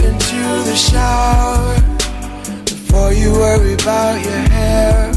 [0.00, 1.74] Get into the shower,
[2.64, 5.12] before you worry about your hair,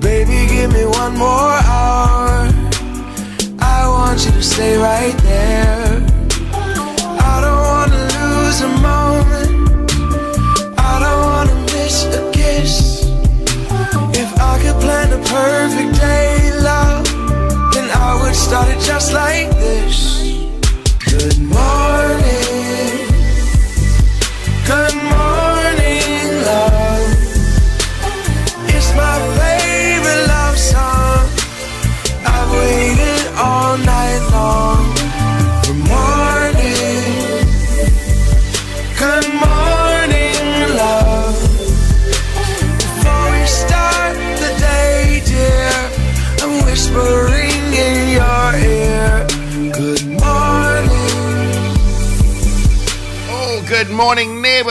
[0.00, 2.48] baby, give me one more hour.
[3.60, 6.02] I want you to stay right there.
[7.32, 9.90] I don't wanna lose a moment.
[10.78, 12.74] I don't wanna miss a kiss.
[14.22, 17.04] If I could plan a perfect day, love,
[17.72, 20.05] then I would start it just like this.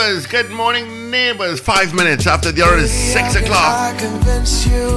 [0.06, 0.26] Neighbors.
[0.26, 1.58] Good morning, neighbors.
[1.58, 3.96] Five minutes after the hour is six o'clock.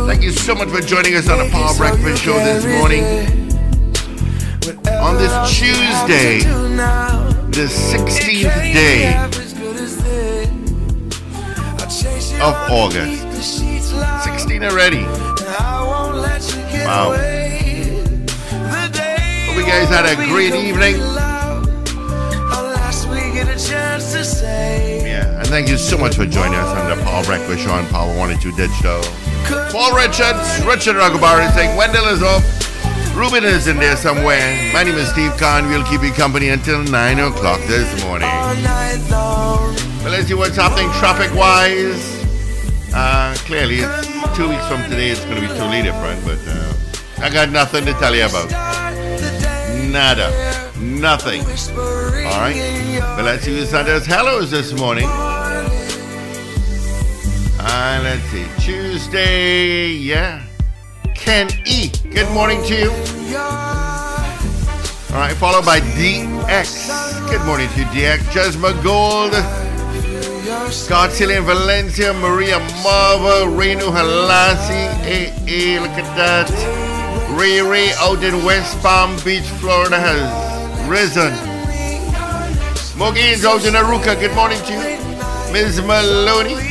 [0.08, 3.04] Thank you so much for joining us on the Power Breakfast Show this morning.
[5.02, 6.42] On this Tuesday,
[7.50, 9.16] the 16th day
[12.42, 13.64] of August.
[14.24, 15.04] 16 already.
[16.86, 17.16] Wow.
[19.46, 20.98] Hope you guys had a great evening.
[23.70, 24.99] Yeah,
[25.50, 28.16] and thank you so much for joining us on the Power Breakfast Show on Power
[28.16, 29.02] 102 Digital.
[29.72, 32.46] Paul Richards, Richard Raghubar is saying Wendell is off.
[33.16, 34.72] Ruben is in there somewhere.
[34.74, 35.68] My name is Steve Kahn.
[35.68, 38.30] We'll keep you company until 9 o'clock this morning.
[38.30, 42.24] Well, let's see what's happening traffic wise.
[42.94, 44.08] Uh, clearly, it's
[44.38, 45.10] two weeks from today.
[45.10, 48.52] It's going to be totally different, but uh, I got nothing to tell you about.
[49.90, 50.30] Nada.
[50.78, 51.42] Nothing.
[51.42, 53.00] All right.
[53.16, 55.10] But let's see sent us hellos this morning.
[57.62, 58.48] Uh, let's see.
[58.58, 60.42] Tuesday, yeah.
[61.14, 61.90] Ken E.
[62.10, 62.90] Good morning to you.
[65.12, 67.30] All right, followed by DX.
[67.30, 68.32] Good morning to you, DX.
[68.32, 69.34] Jasmine Gold.
[70.72, 74.94] Scott Cillian Valencia, Maria Marva, Renu Halasi.
[75.04, 76.50] Hey, look at that.
[77.38, 81.34] Ray Ray out in West Palm Beach, Florida has risen.
[82.98, 84.18] Mogine's out in Arouca.
[84.18, 85.54] Good morning to you.
[85.54, 85.82] Ms.
[85.82, 86.69] Maloney.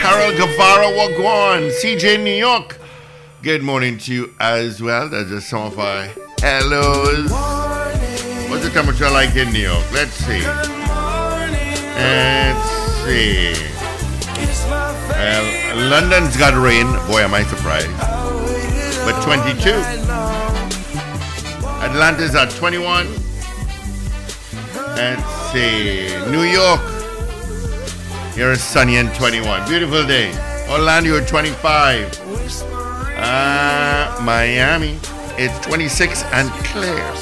[0.00, 2.78] Carol Guevara Wagwan, CJ New York.
[3.42, 5.08] Good morning to you as well.
[5.08, 6.08] That's some of our
[6.40, 7.30] hellos.
[8.48, 9.84] What's the temperature like in New York?
[9.92, 10.42] Let's see.
[11.94, 12.64] Let's
[13.04, 13.54] see.
[15.10, 16.86] Well, London's got rain.
[17.06, 17.96] Boy, am I surprised.
[19.04, 19.70] But 22.
[21.80, 23.06] Atlanta's at 21.
[24.96, 26.30] Let's see.
[26.30, 26.80] New York.
[28.34, 29.68] Here is sunny and 21.
[29.68, 30.30] Beautiful day.
[30.70, 32.20] Orlando at 25.
[33.16, 34.98] Uh, Miami,
[35.36, 37.14] it's 26 and clear.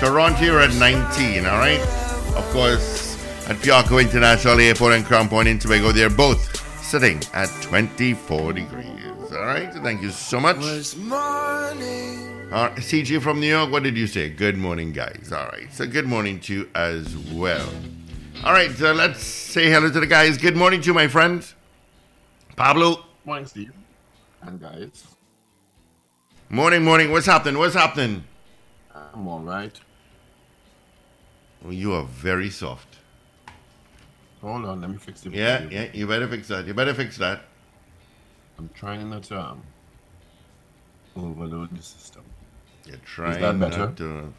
[0.00, 1.80] Toronto, you're at 19, all right?
[2.36, 3.14] Of course,
[3.48, 6.42] at Piarco International Airport and Crown Point in Tobago, they're both
[6.82, 9.72] sitting at 24 degrees, all right?
[9.74, 10.56] Thank you so much.
[12.54, 14.30] All right, CG from New York, what did you say?
[14.30, 15.32] Good morning, guys.
[15.32, 17.68] All right, so good morning to you as well.
[18.44, 20.38] All right, so let's say hello to the guys.
[20.38, 21.56] Good morning to you, my friends.
[22.54, 23.72] Pablo, Morning, Steve.
[24.40, 25.04] And guys,
[26.48, 27.10] morning, morning.
[27.10, 27.58] What's happening?
[27.58, 28.22] What's happening?
[28.94, 29.76] I'm all right.
[31.66, 32.98] Oh, you are very soft.
[34.42, 35.32] Hold on, let me fix it.
[35.32, 35.70] Yeah, you.
[35.70, 36.68] yeah, you better fix that.
[36.68, 37.46] You better fix that.
[38.58, 39.62] I'm trying not to um,
[41.16, 42.13] overload the system.
[42.86, 43.78] You're trying that better?
[43.78, 44.32] not to.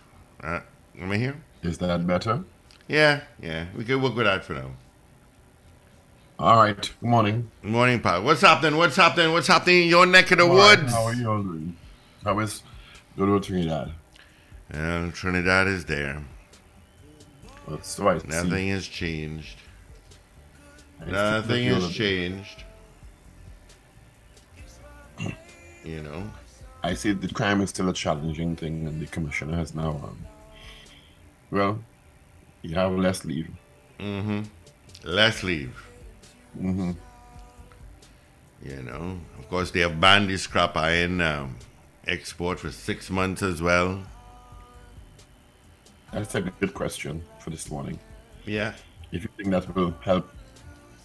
[0.43, 0.59] Uh,
[0.99, 1.35] let me hear.
[1.63, 2.43] Is that better?
[2.87, 3.65] Yeah, yeah.
[3.75, 4.71] We can work with that for now.
[6.37, 6.75] All right.
[6.77, 7.49] Good morning.
[7.61, 8.23] Good morning, Pal.
[8.23, 8.77] What's happening?
[8.77, 9.31] What's happening?
[9.31, 10.93] What's happening in your neck of the right, woods?
[10.93, 11.75] How are you all doing?
[12.23, 12.61] How is
[13.17, 13.91] good old Trinidad?
[14.71, 16.23] Well, Trinidad is there.
[17.67, 18.21] That's right.
[18.21, 19.57] see, Nothing has changed.
[21.01, 22.63] I Nothing has changed.
[25.83, 26.31] You know.
[26.85, 30.23] I say the crime is still a challenging thing, and the commissioner has now, um,
[31.49, 31.79] well,
[32.61, 33.49] you have less leave.
[35.03, 35.75] Less leave.
[36.55, 36.91] Mm-hmm.
[38.61, 41.57] You know, of course, they have banned the scrap iron um,
[42.05, 44.03] export for six months as well.
[46.13, 47.99] That's a good question for this morning.
[48.45, 48.73] Yeah.
[49.11, 50.29] If you think that will help,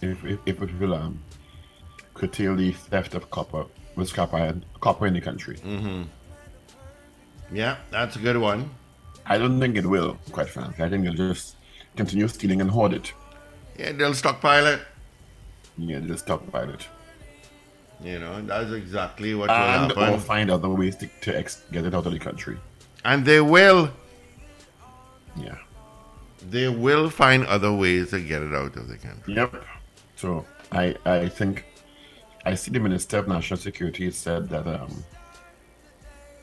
[0.01, 1.23] if, if, if it will um,
[2.13, 5.57] curtail the theft of copper, with copper in the country.
[5.57, 6.03] Mm-hmm.
[7.53, 8.69] Yeah, that's a good one.
[9.25, 10.83] I don't think it will, quite frankly.
[10.83, 11.55] I think they'll just
[11.95, 13.13] continue stealing and hoard it.
[13.77, 14.81] Yeah, they'll stockpile it.
[15.77, 16.87] Yeah, they'll stockpile it.
[18.03, 20.19] You know, that's exactly what will And or happen.
[20.19, 22.57] find other ways to, to ex- get it out of the country.
[23.05, 23.91] And they will.
[25.35, 25.55] Yeah.
[26.49, 29.35] They will find other ways to get it out of the country.
[29.35, 29.63] Yep.
[30.15, 31.65] So I I think
[32.43, 35.03] I see the Minister of National Security said that um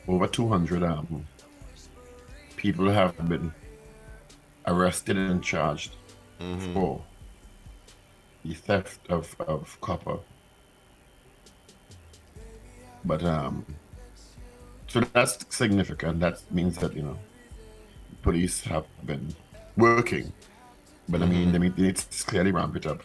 [0.07, 1.25] over 200 um
[2.55, 3.53] people have been
[4.65, 5.95] arrested and charged
[6.73, 7.01] for
[8.45, 10.19] the theft of, of copper.
[13.03, 13.65] But um
[14.87, 16.19] so that's significant.
[16.21, 17.19] That means that you know
[18.21, 19.35] police have been
[19.75, 20.31] working.
[21.09, 23.03] But I mean, need they need to clearly ramp it up.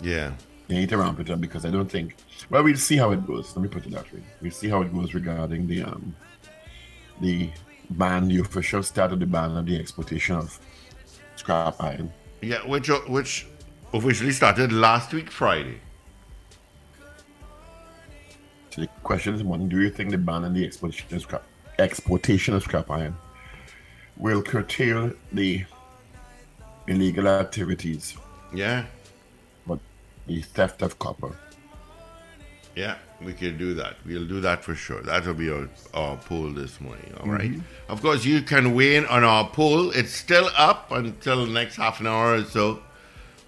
[0.00, 0.32] Yeah.
[0.68, 2.16] They need to ramp it up because I don't think.
[2.48, 3.54] Well, we'll see how it goes.
[3.56, 4.22] Let me put it that way.
[4.40, 6.14] We'll see how it goes regarding the um,
[7.20, 7.50] the
[7.90, 10.58] ban, the official start of the ban of the exportation of
[11.34, 12.12] scrap iron.
[12.40, 13.46] Yeah, which which
[13.92, 15.80] officially started last week Friday.
[18.70, 21.42] So the question is, one: Do you think the ban on the exportation of scrap
[21.80, 23.16] exportation of scrap iron
[24.16, 25.64] will curtail the
[26.86, 28.16] illegal activities,
[28.52, 28.84] Yeah.
[30.30, 31.36] The theft of copper?
[32.76, 33.96] Yeah, we can do that.
[34.06, 35.02] We'll do that for sure.
[35.02, 37.12] That'll be our, our poll this morning.
[37.20, 37.52] All right.
[37.88, 39.90] Of course, you can weigh in on our poll.
[39.90, 42.80] It's still up until the next half an hour or so.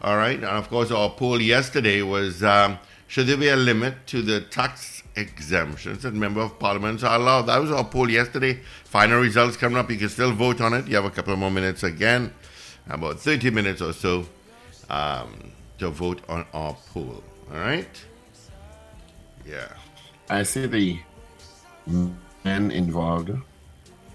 [0.02, 0.34] All right.
[0.36, 4.40] And of course, our poll yesterday was um, should there be a limit to the
[4.40, 7.42] tax exemptions that member of parliaments are allowed?
[7.42, 8.58] That was our poll yesterday.
[8.84, 9.88] Final results coming up.
[9.88, 10.88] You can still vote on it.
[10.88, 12.34] You have a couple more minutes again,
[12.88, 14.26] about 30 minutes or so,
[14.90, 15.52] um,
[15.82, 17.24] to vote on our poll.
[17.52, 18.04] All right.
[19.44, 19.66] Yeah.
[20.30, 20.98] I see the
[22.44, 23.32] men involved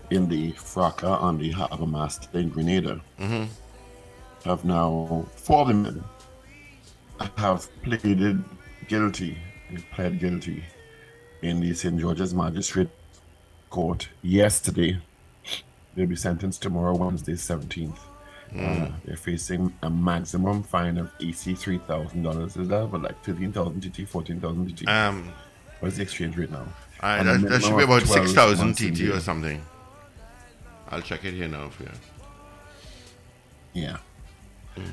[0.09, 3.51] in the fracas on the Harbour Master in Grenada mm-hmm.
[4.45, 6.03] have now, four of the men
[7.37, 8.41] have pleaded
[8.87, 9.37] guilty,
[9.69, 10.63] they pled guilty
[11.41, 11.99] in the St.
[11.99, 12.89] George's Magistrate
[13.69, 14.97] Court yesterday.
[15.95, 17.99] They'll be sentenced tomorrow, Wednesday, 17th.
[18.55, 22.57] Uh, they're facing a maximum fine of $83,000.
[22.57, 24.88] Is that about like 13,000 TT, 14,000 TT?
[24.88, 25.31] Um,
[25.79, 26.65] What's the exchange rate now?
[27.01, 29.61] I, that, that should be about 6,000 months TT or something.
[30.89, 31.91] I'll check it here now for you.
[33.73, 33.97] Yeah.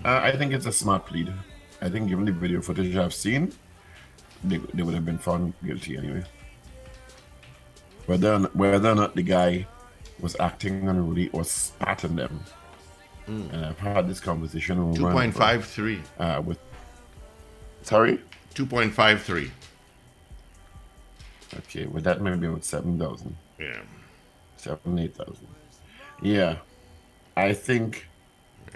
[0.04, 1.32] Uh, I think it's a smart plead.
[1.80, 3.52] I think given the video footage I've seen,
[4.42, 6.24] they, they would have been found guilty anyway.
[8.06, 9.66] Whether or not, whether or not the guy
[10.20, 12.44] was acting unruly or spat on them.
[13.26, 16.00] And I've had this conversation over 2.53.
[16.18, 16.58] uh, with.
[17.82, 18.20] Sorry?
[18.54, 19.50] 2.53.
[21.58, 23.36] Okay, well, that may be about 7,000.
[23.58, 23.80] Yeah.
[24.56, 25.46] seven, eight thousand.
[26.22, 26.56] Yeah,
[27.36, 28.08] I think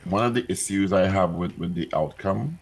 [0.05, 2.59] one of the issues I have with with the outcome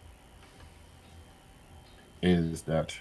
[2.23, 2.97] is that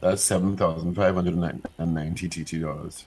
[0.00, 1.34] that's seven thousand five hundred
[1.78, 3.04] and ninety TT dollars.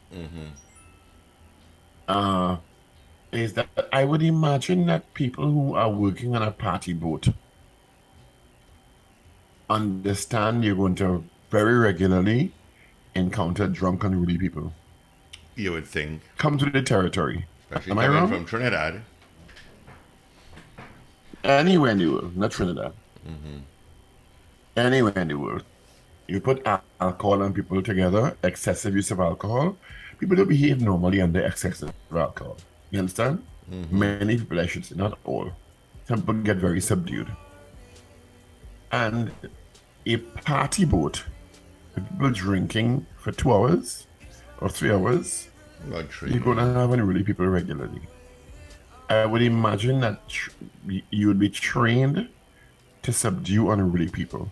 [2.08, 2.58] Uh,
[3.32, 7.28] is that I would imagine that people who are working on a party boat
[9.70, 12.52] understand you're going to very regularly
[13.16, 14.74] encounter drunk and rude people
[15.56, 16.22] You would think.
[16.38, 17.46] come to the territory.
[17.70, 18.30] Especially Am I wrong?
[18.30, 19.02] from Trinidad.
[21.44, 22.94] Anywhere in the world, not Trinidad.
[23.28, 23.58] Mm-hmm.
[24.78, 25.64] Anywhere in the world,
[26.28, 26.66] you put
[27.02, 29.76] alcohol and people together, excessive use of alcohol,
[30.20, 32.58] people don't behave normally under excessive alcohol.
[32.92, 33.44] You understand?
[33.92, 35.52] Many people, I should say, not all.
[36.08, 37.28] Some people get very subdued.
[38.92, 39.32] And
[40.06, 41.26] a party boat
[41.96, 44.08] with people drinking for two hours
[44.62, 45.50] or three hours,
[46.10, 46.30] true.
[46.30, 48.02] you're going to have unruly people regularly.
[49.10, 50.52] I would imagine that tr-
[51.10, 52.30] you would be trained
[53.04, 54.50] to subdue unruly people.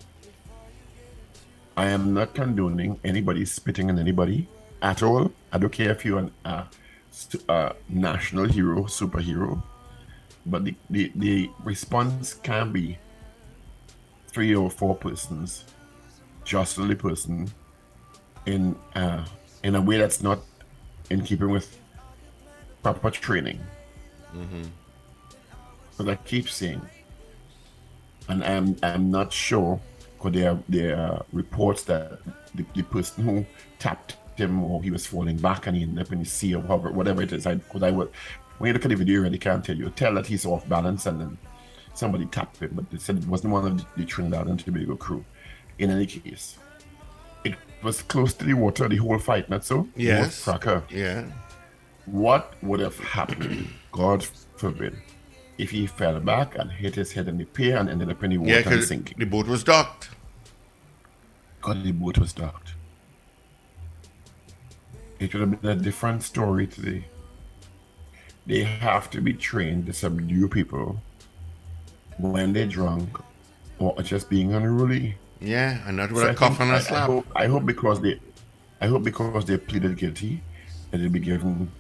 [1.77, 4.47] I am not condoning anybody spitting on anybody
[4.81, 5.31] at all.
[5.51, 6.65] I don't care if you're an, uh,
[7.49, 9.61] uh, national hero, superhero,
[10.45, 12.97] but the, the, the response can be
[14.27, 15.65] three or four persons
[16.43, 17.49] jostle the person
[18.45, 19.25] in uh,
[19.63, 20.39] in a way that's not
[21.09, 21.79] in keeping with
[22.83, 23.59] proper training.
[25.97, 26.81] But I keep saying,
[28.29, 29.79] and I'm I'm not sure
[30.17, 32.19] because there are, there are reports that
[32.53, 33.45] the, the person who
[33.79, 36.59] tapped him or he was falling back and he ended up in the sea or
[36.61, 37.45] whatever, whatever it is.
[37.47, 38.09] I because I would
[38.57, 39.89] when you look at the video, you really can't tell you.
[39.89, 41.37] Tell that he's off balance and then
[41.93, 44.95] somebody tapped him, but they said it wasn't one of the, the Trinidad and Tobago
[44.95, 45.25] crew.
[45.77, 46.57] In any case,
[47.43, 49.87] it was close to the water the whole fight, not so?
[49.95, 50.43] Yes.
[50.43, 50.83] Cracker.
[50.89, 51.25] Yeah.
[52.05, 54.23] What would have happened, God
[54.57, 54.95] forbid,
[55.57, 58.29] if he fell back and hit his head in the pier and ended up in
[58.31, 59.17] the water Yeah, and sinking?
[59.17, 60.09] the boat was docked.
[61.61, 62.74] God, the boat was docked.
[65.25, 67.03] It would have been a different story today.
[68.45, 71.01] They have to be trained to subdue people
[72.19, 73.09] when they're drunk
[73.79, 75.17] or just being unruly.
[75.41, 77.07] Yeah, and not with So a I cough and I- a I slap.
[77.09, 78.19] hope, I hope because they,
[78.81, 80.43] I hope because they pleaded guilty,
[80.91, 81.71] that they'll be given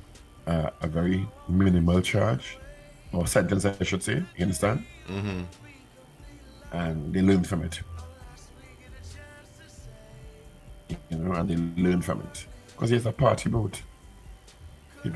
[0.47, 2.57] uh, a very minimal charge
[3.13, 4.23] or sentence, I should say.
[4.37, 4.83] You understand?
[5.07, 5.41] Mm-hmm.
[6.71, 7.79] And they learn from it.
[11.11, 13.81] You know, and they learn from it because it's a party boat.
[15.03, 15.13] You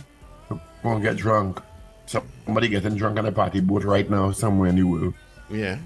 [0.83, 1.61] won't get drunk.
[2.05, 5.13] Somebody getting drunk on a party boat right now somewhere in the world.
[5.49, 5.77] Yeah.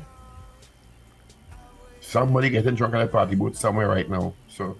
[1.99, 4.33] Somebody getting drunk on a party boat somewhere right now.
[4.47, 4.77] So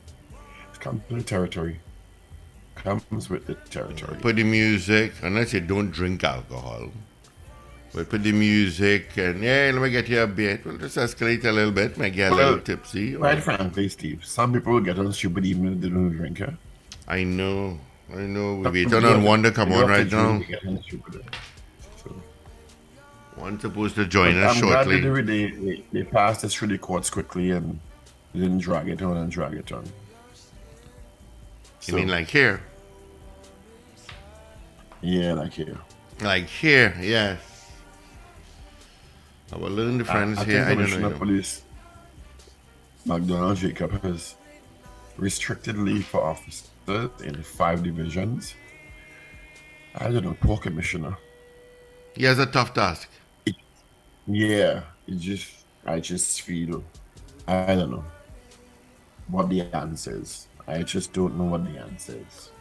[0.71, 1.79] it comes with the territory.
[2.75, 4.17] Comes with the territory.
[4.21, 6.91] Put the music, unless you don't drink alcohol.
[7.93, 10.65] But put the music and yeah, let me get you a bit.
[10.65, 13.13] We'll just escalate a little bit, make you a little Well, tipsy.
[13.13, 16.39] Quite frankly, Steve, some people will get on stupid even if they don't drink.
[16.39, 16.51] Huh?
[17.07, 17.79] I know,
[18.13, 18.55] I know.
[18.57, 20.37] We're waiting on one to come on right now.
[20.39, 20.81] drink to get on.
[22.03, 22.15] So,
[23.35, 25.01] One supposed to join us I'm shortly.
[25.01, 27.79] that they, they, they passed this through the courts quickly and
[28.33, 29.83] didn't drag it on and drag it on.
[29.85, 29.91] You
[31.81, 32.61] So, mean like here?
[35.01, 35.77] yeah, like here.
[36.21, 37.39] Like here, yes.
[39.51, 41.09] Our little friends I, I here, I don't know.
[41.11, 41.63] Police
[43.05, 44.35] McDonald Jacob has
[45.17, 48.55] restricted leave for officers in five divisions.
[49.95, 51.17] I don't know, poor commissioner.
[52.15, 53.09] He has a tough task.
[54.27, 56.83] Yeah, it just I just feel
[57.47, 58.05] I don't know
[59.27, 60.47] what the answer is.
[60.67, 62.51] I just don't know what the answer is.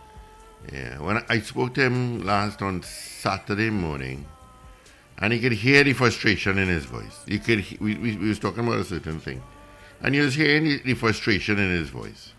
[0.72, 4.26] Yeah, when I spoke to him last on Saturday morning,
[5.18, 7.20] and he could hear the frustration in his voice.
[7.26, 9.42] You could, he- we, we, we was talking about a certain thing,
[10.02, 12.32] and you was hearing the, the frustration in his voice.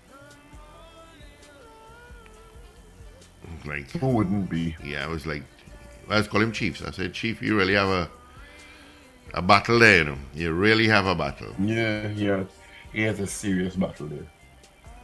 [3.66, 4.76] Like, Who wouldn't be?
[4.84, 5.44] yeah, I was like,
[6.10, 6.82] I was calling him Chiefs.
[6.82, 8.10] I said, Chief, you really have a
[9.34, 10.18] a battle there, you know.
[10.36, 12.46] You really have a battle, Yeah, he has,
[12.92, 14.28] he has a serious battle there.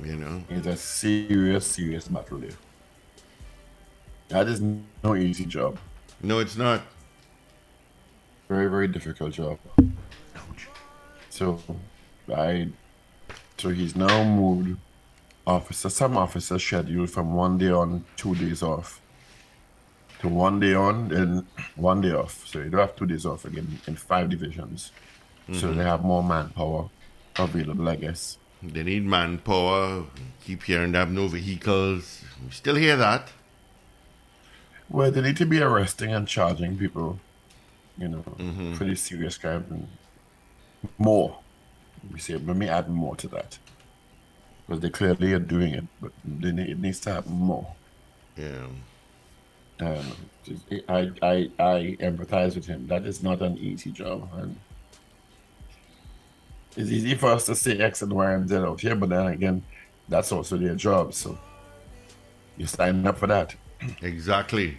[0.05, 0.43] you know.
[0.49, 2.51] It's a serious, serious battle there.
[4.27, 5.79] That is no easy job.
[6.21, 6.81] No, it's not.
[8.47, 9.57] Very, very difficult job.
[11.29, 11.59] So,
[12.35, 12.67] I,
[13.57, 14.77] so he's now moved
[15.49, 15.89] officer.
[15.89, 19.01] Some officers schedule from one day on, two days off,
[20.19, 22.45] to one day on, then one day off.
[22.47, 24.91] So you don't have two days off again in five divisions.
[25.51, 25.77] So mm-hmm.
[25.77, 26.89] they have more manpower
[27.37, 28.37] available, I guess.
[28.61, 30.05] They need manpower.
[30.45, 32.23] Keep hearing they have no vehicles.
[32.45, 33.29] We still hear that.
[34.89, 37.19] Well, they need to be arresting and charging people,
[37.97, 38.73] you know, mm-hmm.
[38.73, 39.87] for these serious crimes.
[40.97, 41.39] More.
[42.11, 43.57] We say, let me add more to that.
[44.69, 47.73] Because they clearly are doing it, but they need, it needs to happen more.
[48.37, 48.67] Yeah.
[49.79, 50.11] Um,
[50.87, 52.85] I, I, I empathize with him.
[52.85, 54.29] That is not an easy job.
[54.37, 54.55] And
[56.77, 59.25] it's easy for us to say X and Y and Z out here, but then
[59.25, 59.63] again,
[60.07, 61.15] that's also their job.
[61.15, 61.39] So
[62.55, 63.55] you sign up for that.
[64.03, 64.77] Exactly.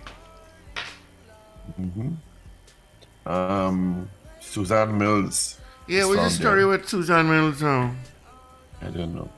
[3.26, 5.58] Um, Suzanne Mills.
[5.88, 7.92] Yeah, what's the story with Suzanne Mills now?
[8.80, 9.28] I don't know.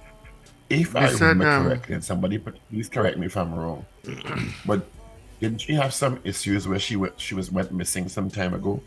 [0.81, 3.85] If They I said, remember um, correctly, and somebody please correct me if I'm wrong,
[4.67, 4.87] but
[5.41, 8.83] didn't she have some issues where she went, she was went missing some time ago?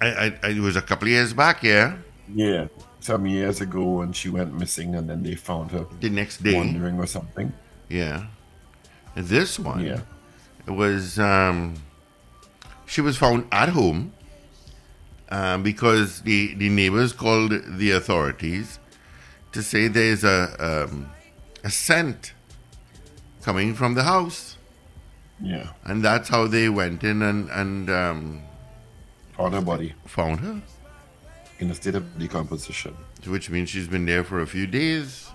[0.00, 1.96] I, I, I, it was a couple of years back, yeah.
[2.34, 2.66] Yeah,
[3.00, 6.54] some years ago, and she went missing, and then they found her The next day,
[6.54, 7.52] wandering or something.
[7.88, 8.26] yeah.
[9.14, 10.00] And this one, Yeah,
[10.66, 11.74] it was um,
[12.86, 14.12] she was found at home
[15.28, 18.78] um, because the the neighbors called the authorities
[19.52, 21.10] to say there's a um,
[21.64, 22.32] a scent
[23.42, 24.56] coming from the house,
[25.40, 28.42] yeah, and that's how they went in and and um,
[29.36, 29.94] found her body.
[30.06, 30.60] found her.
[31.60, 32.96] in a state of decomposition.
[33.26, 35.30] Which means she's been there for a few days.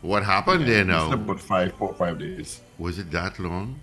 [0.00, 1.12] What happened there now?
[1.12, 2.60] about five, four, five days.
[2.78, 3.78] Was it that long?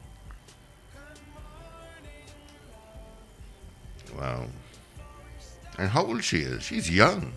[4.18, 4.48] Wow.
[5.78, 6.64] And how old she is?
[6.64, 7.34] She's young.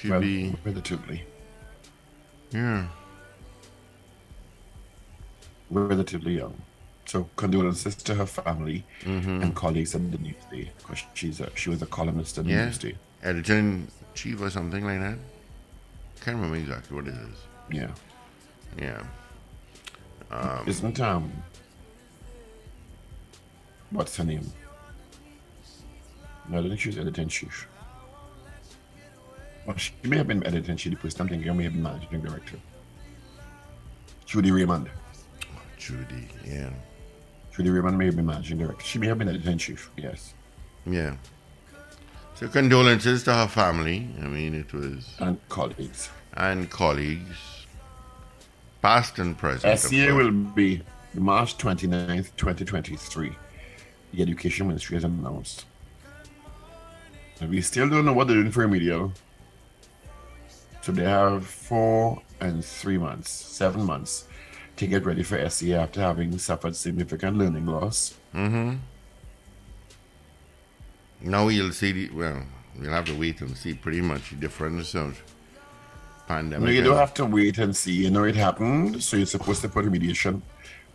[0.00, 1.24] She'd Well, be relatively,
[2.52, 2.86] yeah.
[5.70, 6.54] relatively young.
[7.06, 9.42] So condolences to her family Mm-hmm.
[9.42, 12.68] and colleagues at the Newsday because she's a, she was a columnist at the Yeah.
[12.68, 12.96] Newsday.
[13.22, 15.18] Editor in chief or something like that.
[16.22, 17.36] Can't remember exactly what it is.
[17.70, 17.90] Yeah.
[18.78, 20.62] Yeah.
[20.66, 21.30] Isn't um
[23.90, 24.46] what's her name?
[26.48, 27.66] No, I don't think she was editor in chief.
[29.70, 32.56] Well, she may have been editor chief, but something may have been managing director.
[34.26, 34.90] Judy Raymond.
[35.44, 36.26] Oh, Judy.
[36.44, 36.70] Yeah.
[37.54, 38.84] Judy Raymond may have been managing director.
[38.84, 40.34] She may have been editor in chief, yes.
[40.84, 41.14] Yeah.
[42.34, 44.08] So condolences to her family.
[44.20, 46.10] I mean, it was And colleagues.
[46.34, 47.66] and colleagues,
[48.82, 49.72] past and present.
[49.72, 50.82] of SEA will be
[51.14, 53.36] March 29th, 2023.
[54.14, 55.64] The Education Ministry has announced.
[57.40, 59.12] And we still don't know what they're doing for remedial.
[60.82, 64.26] So they have four and three months, seven months
[64.76, 68.14] to get ready for SEA after having suffered significant learning loss.
[68.34, 68.76] Mm-hmm.
[71.22, 71.92] Now you'll see.
[71.92, 72.42] The, well,
[72.80, 73.74] you'll have to wait and see.
[73.74, 75.22] Pretty much the difference of
[76.26, 76.66] pandemic.
[76.66, 77.92] No, you don't have to wait and see.
[77.92, 80.40] You know it happened, so you're supposed to put remediation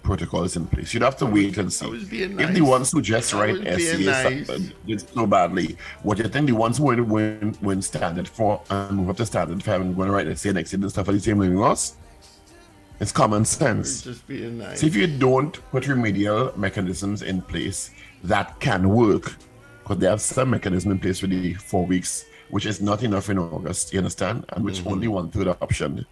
[0.06, 0.94] protocols in place.
[0.94, 2.06] You'd have to wait and see.
[2.06, 4.48] Being If the ones who just write SEA nice.
[4.86, 9.10] did so badly, what you think the ones who win, win, standard four and move
[9.10, 11.20] up to standard five and going to write SEA next year and stuff are the
[11.20, 11.96] same learning loss?
[13.00, 14.04] It's common sense.
[14.04, 14.80] just being nice.
[14.80, 17.92] See, if you don't put remedial mechanisms in place
[18.24, 19.36] that can work,
[19.84, 23.30] because they have some mechanism in place for the four weeks, which is not enough
[23.30, 24.46] in August, you understand?
[24.50, 24.94] And which mm-hmm.
[24.94, 26.06] only one third option.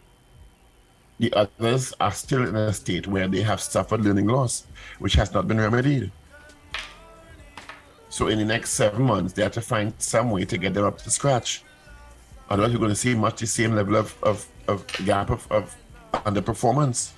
[1.23, 4.67] The others are still in a state where they have suffered learning loss,
[4.99, 6.11] which has not been remedied.
[8.09, 10.83] So in the next seven months, they have to find some way to get them
[10.83, 11.63] up to scratch.
[12.49, 15.73] Otherwise, you're going to see much the same level of, of, of gap of, of
[16.25, 17.13] underperformance.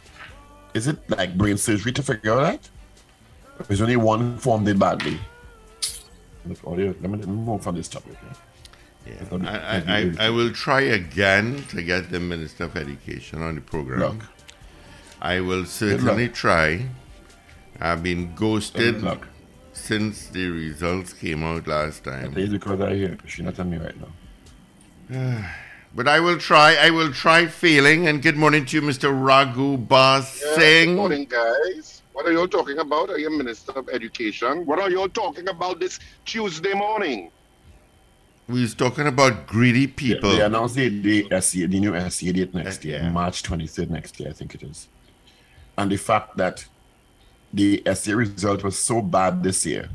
[0.75, 2.69] Is it like brain surgery to figure out that?
[3.67, 5.19] There's only one form did badly.
[6.63, 8.13] Audio, let me move from this topic.
[8.23, 8.35] Okay?
[9.05, 9.37] Yeah.
[9.43, 13.61] I, I, I, I will try again to get the Minister of Education on the
[13.61, 13.99] program.
[13.99, 14.23] Look,
[15.21, 16.87] I will certainly try.
[17.79, 19.03] I've been ghosted
[19.73, 22.33] since the results came out last time.
[22.37, 23.95] It's because I hear she's not on me right
[25.09, 25.45] now.
[25.95, 26.75] But I will try.
[26.75, 28.09] I will try failing.
[28.09, 29.09] And good morning to you, Mr.
[29.15, 30.89] Raghubar Yeah, Singh.
[30.89, 32.01] Good morning, guys.
[32.11, 33.09] What are you all talking about?
[33.09, 34.65] Are you Minister of Education?
[34.65, 37.31] What are you all talking about this Tuesday morning?
[38.47, 40.29] We was talking about greedy people.
[40.31, 43.09] They announced the, the SEA, the new SEA date next year, yeah.
[43.09, 44.87] March 23rd next year, I think it is.
[45.77, 46.65] And the fact that
[47.51, 49.89] the SEA result was so bad this year,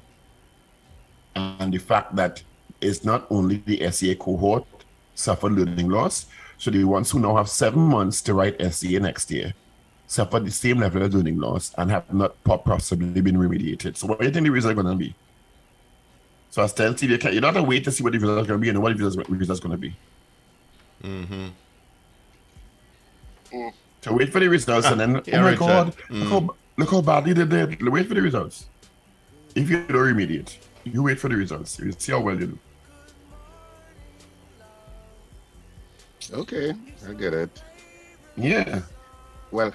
[1.36, 2.42] and the fact that
[2.80, 4.66] it's not only the SEA cohort
[5.14, 6.26] suffered learning loss,
[6.58, 9.54] so the ones who now have seven months to write SEA next year
[10.06, 13.96] suffered the same level of learning loss and have not po- possibly been remediated.
[13.96, 15.14] So what do you think the results are going to be?
[16.50, 18.48] So ostensibly, you, can't, you don't have to wait to see what the results are
[18.48, 19.96] going to be and what the results, results going to be.
[21.02, 21.48] Mm-hmm.
[23.52, 23.72] Mm.
[24.02, 25.58] So wait for the results and then, yeah, oh my Richard.
[25.58, 26.28] God, look, mm.
[26.28, 27.88] how, look how badly they did.
[27.88, 28.66] Wait for the results.
[29.54, 31.78] If you don't remediate, you wait for the results.
[31.78, 32.58] You see how well you do.
[36.32, 36.72] Okay,
[37.08, 37.62] I get it.
[38.36, 38.82] Yeah.
[39.50, 39.72] Well,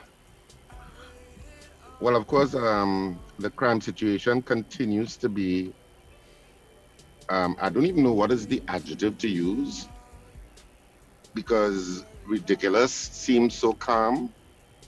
[1.99, 5.73] well, of course, um, the crime situation continues to be.
[7.29, 9.87] Um, I don't even know what is the adjective to use
[11.33, 14.31] because ridiculous seems so calm,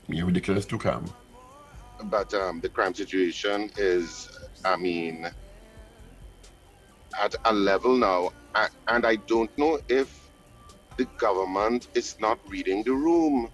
[0.08, 1.06] Yeah, ridiculous to calm.
[2.06, 4.30] but um, the crime situation is,
[4.64, 5.28] I mean,
[7.20, 8.32] at a level now,
[8.88, 10.30] and I don't know if
[10.98, 13.50] the government is not reading the room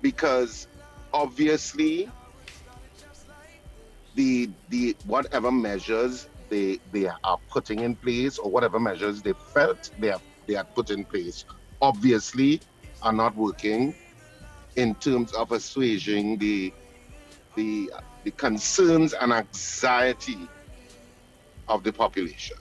[0.00, 0.66] because
[1.12, 2.08] obviously
[4.18, 9.90] the the whatever measures they they are putting in place or whatever measures they felt
[10.00, 11.44] they have they had put in place
[11.80, 12.60] obviously
[13.02, 13.94] are not working
[14.74, 16.72] in terms of assuaging the
[17.54, 17.88] the
[18.24, 20.48] the concerns and anxiety
[21.68, 22.56] of the population.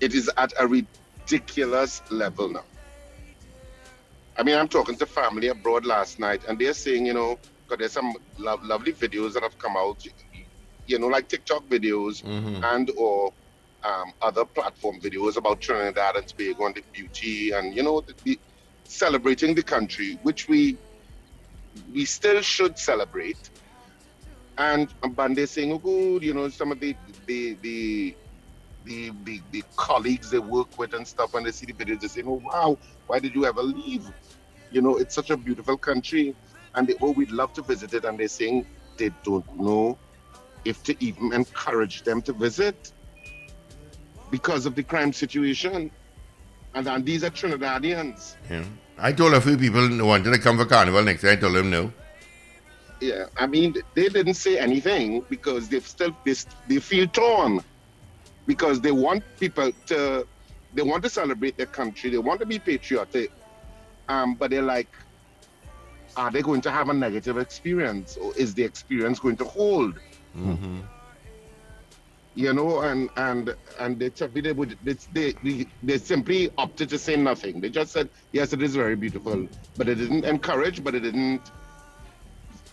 [0.00, 2.64] It is at a ridiculous level now.
[4.36, 7.78] I mean, I'm talking to family abroad last night, and they're saying, you know, because
[7.80, 10.02] there's some lo- lovely videos that have come out.
[10.86, 12.64] you know, like TikTok videos Mhm.
[12.74, 13.30] and or
[13.84, 18.14] um, other platform videos about Trinidad and Tobago and the beauty and you know the,
[18.24, 18.40] the
[18.84, 20.78] celebrating the country, which we
[21.92, 23.50] we still should celebrate.
[24.56, 28.16] And and they're saying, oh, good, you know, some of the the the
[28.84, 32.08] the, the, the colleagues they work with and stuff, and they see the videos, they
[32.08, 34.10] say, oh, wow, why did you ever leave?
[34.70, 36.34] You know, it's such a beautiful country.
[36.74, 38.04] And they, oh, we'd love to visit it.
[38.04, 39.98] And they're saying they don't know
[40.64, 42.92] if to even encourage them to visit
[44.30, 45.90] because of the crime situation.
[46.74, 48.36] And, and these are Trinidadians.
[48.50, 48.64] Yeah.
[48.98, 51.32] I told a few people who wanted to come for carnival next year.
[51.32, 51.92] I told them no.
[53.00, 56.34] Yeah, I mean, they didn't say anything because they still they,
[56.66, 57.60] they feel torn
[58.46, 60.26] because they want people to
[60.74, 63.30] they want to celebrate their country, they want to be patriotic,
[64.08, 64.88] um, but they're like,
[66.18, 69.94] are they going to have a negative experience or is the experience going to hold?
[70.36, 70.80] Mm-hmm.
[72.34, 76.98] You know, and and and they they would they, they they they simply opted to
[76.98, 77.60] say nothing.
[77.60, 81.50] They just said yes, it is very beautiful, but they didn't encourage, but they didn't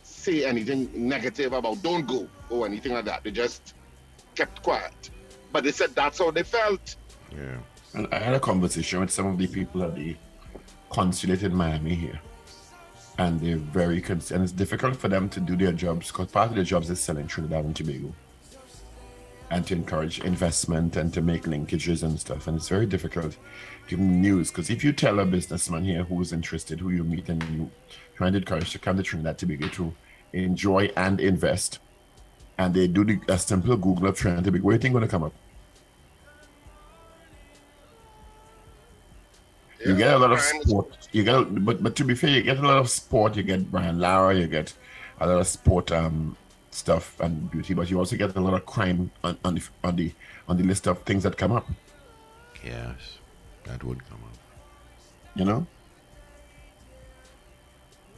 [0.04, 3.24] say anything negative about don't go or anything like that.
[3.24, 3.76] They just
[4.36, 5.12] kept quiet.
[5.52, 6.96] But they said that's how they felt.
[7.32, 7.58] Yeah.
[7.94, 10.16] And I had a conversation with some of the people at the
[10.90, 12.20] consulate in Miami here.
[13.18, 14.44] And they're very concerned.
[14.44, 17.28] It's difficult for them to do their jobs because part of their jobs is selling
[17.28, 18.14] Trinidad and Tobago
[19.52, 22.48] and to encourage investment and to make linkages and stuff.
[22.48, 23.38] And it's very difficult
[23.88, 27.30] giving news because if you tell a businessman here who is interested, who you meet,
[27.30, 27.72] and you
[28.16, 29.94] trying to encourage to come to Trinidad Tobago to
[30.34, 31.80] enjoy and invest,
[32.58, 35.04] and they do the, a simple Google of Trinidad Tobago, what do you think going
[35.04, 35.34] to come up?
[39.86, 41.08] You get a lot of crime is- sport.
[41.12, 43.36] You get, a, but but to be fair, you get a lot of sport.
[43.38, 44.34] You get Brian Lara.
[44.36, 44.74] You get
[45.20, 46.36] a lot of sport um
[46.72, 49.96] stuff and beauty, but you also get a lot of crime on, on the on
[49.96, 50.12] the
[50.50, 51.68] on the list of things that come up.
[52.64, 53.20] Yes.
[53.66, 54.38] That would come up.
[55.36, 55.68] You know,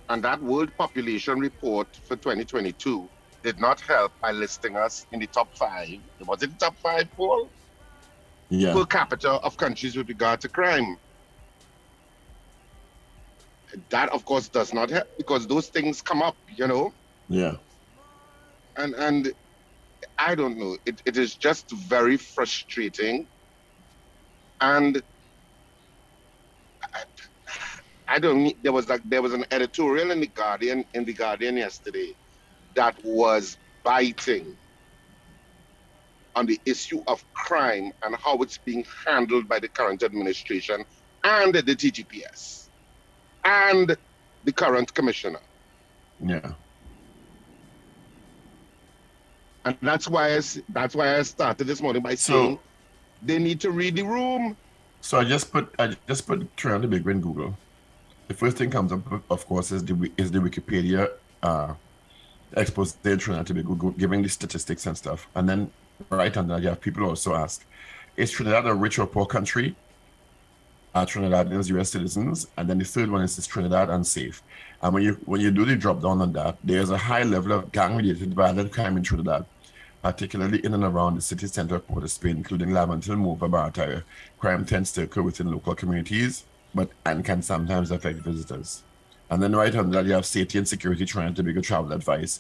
[0.10, 3.10] And that World Population Report for 2022
[3.44, 6.00] did not help by listing us in the top five.
[6.26, 7.50] Was it the top five, Paul?
[8.50, 10.98] yeah, per capita of countries with regard to crime.
[13.92, 16.94] That, of course, does not help because those things come up, you know,
[17.30, 17.56] yeah,
[18.78, 19.34] and and
[20.20, 20.78] I don't know.
[20.86, 23.28] It, it is just very frustrating,
[24.62, 25.02] and
[26.96, 27.04] I,
[28.08, 28.44] I don't.
[28.44, 32.16] need- There was like there was an editorial in the Guardian in the Guardian yesterday
[32.76, 34.58] that was biting
[36.36, 40.84] on the issue of crime and how it's being handled by the current administration
[41.26, 42.67] and the TTPS
[43.48, 43.96] and
[44.44, 45.40] the current commissioner.
[46.24, 46.52] yeah.
[49.66, 52.60] And that's why I, that's why I started this morning by So- saying
[53.22, 54.56] they need to read the room.
[55.02, 57.58] So I just put I just put Trinidad and Tobago in Google.
[58.30, 61.10] The first thing comes up, of course, is the is the Wikipedia
[61.44, 61.74] uh,
[62.56, 65.28] expose in Trinidad Tobago, giving the statistics and stuff.
[65.36, 65.72] And then
[66.10, 67.66] right under that, you have people also ask,
[68.16, 69.76] is Trinidad a rich or poor country?
[70.96, 71.92] Are Trinidadians U.S.
[71.92, 72.48] citizens?
[72.58, 74.42] And then the third one is, is Trinidad unsafe?
[74.82, 77.52] And when you when you do the drop down on that, there's a high level
[77.52, 79.46] of gang-related violent crime in Trinidad
[80.02, 84.04] particularly in and around the city center of Port of Spain, including Laventille, Morvant, Barataria.
[84.40, 88.84] Crime tends to occur within local communities, but and can sometimes affect visitors.
[89.30, 91.92] And then right under that, you have safety and security trying to make a travel
[91.92, 92.40] advice,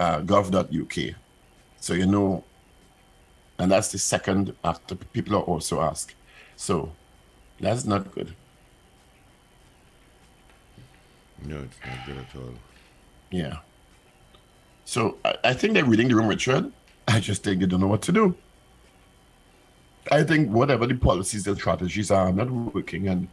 [0.00, 1.14] uh, gov.uk.
[1.80, 2.44] So you know,
[3.58, 6.14] and that's the second after people are also asked.
[6.56, 6.92] So
[7.60, 8.34] that's not good.
[11.44, 12.54] No, it's not good at all.
[13.30, 13.58] Yeah.
[14.84, 16.72] So I, I think they're reading the room, Richard.
[17.08, 18.36] I just think they don't know what to do.
[20.10, 23.28] I think whatever the policies and strategies are not working, and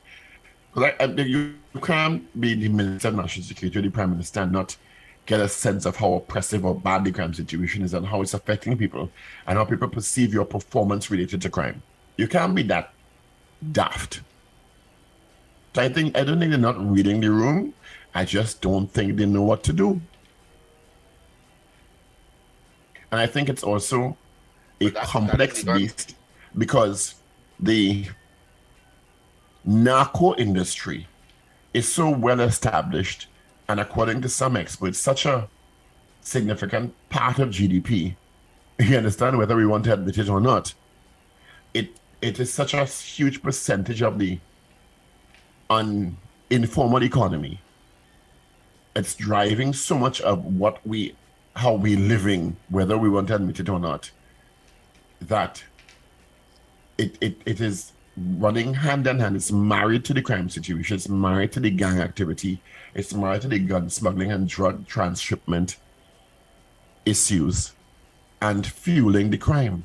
[0.75, 4.51] I, I, you can't be the Minister of National Security or the Prime Minister and
[4.51, 4.77] not
[5.25, 8.33] get a sense of how oppressive or bad the crime situation is and how it's
[8.33, 9.09] affecting people
[9.47, 11.81] and how people perceive your performance related to crime.
[12.17, 12.93] You can't be that
[13.71, 14.21] daft.
[15.75, 17.73] So I think I don't think they're not reading the room.
[18.13, 20.01] I just don't think they know what to do.
[23.11, 24.17] And I think it's also
[24.81, 26.15] a complex beast
[26.57, 27.15] because
[27.59, 28.05] the
[29.65, 31.07] narco industry
[31.73, 33.27] is so well established
[33.67, 35.47] and according to some experts, such a
[36.21, 38.15] significant part of GDP.
[38.79, 40.73] You understand whether we want to admit it or not.
[41.73, 44.39] It it is such a huge percentage of the
[45.69, 46.17] un,
[46.49, 47.59] informal economy.
[48.95, 51.15] It's driving so much of what we
[51.55, 54.11] how we living, whether we want to admit it or not,
[55.19, 55.63] that
[56.97, 59.35] it, it, it is running hand in hand.
[59.35, 60.95] It's married to the crime situation.
[60.95, 62.61] It's married to the gang activity.
[62.93, 65.77] It's married to the gun smuggling and drug transshipment
[67.05, 67.73] issues
[68.41, 69.83] and fueling the crime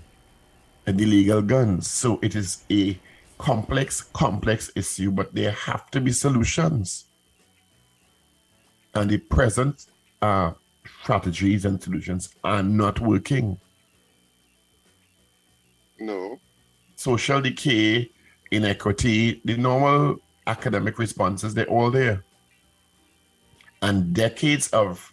[0.87, 1.89] and illegal guns.
[1.89, 2.99] So it is a
[3.39, 7.07] complex, complex issue, but there have to be solutions.
[8.95, 9.87] And the present
[10.23, 10.53] uh,
[11.03, 13.59] strategies and solutions are not working.
[15.99, 16.39] No.
[16.97, 18.11] Social decay,
[18.51, 22.25] inequity, the normal academic responses, they're all there.
[23.83, 25.13] And decades of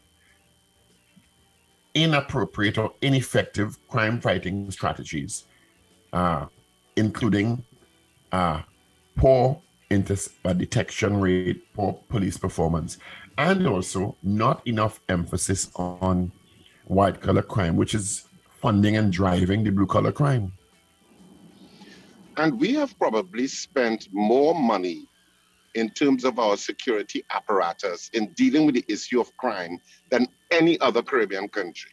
[1.93, 5.45] inappropriate or ineffective crime fighting strategies,
[6.13, 6.45] uh,
[6.95, 7.63] including
[8.32, 8.62] uh,
[9.15, 12.97] poor inter- uh, detection rate, poor police performance,
[13.38, 16.32] and also not enough emphasis on
[16.86, 18.26] white collar crime, which is
[18.62, 20.52] funding and driving the blue collar crime.
[22.38, 25.08] And we have probably spent more money
[25.76, 30.80] in terms of our security apparatus in dealing with the issue of crime than any
[30.80, 31.91] other Caribbean country.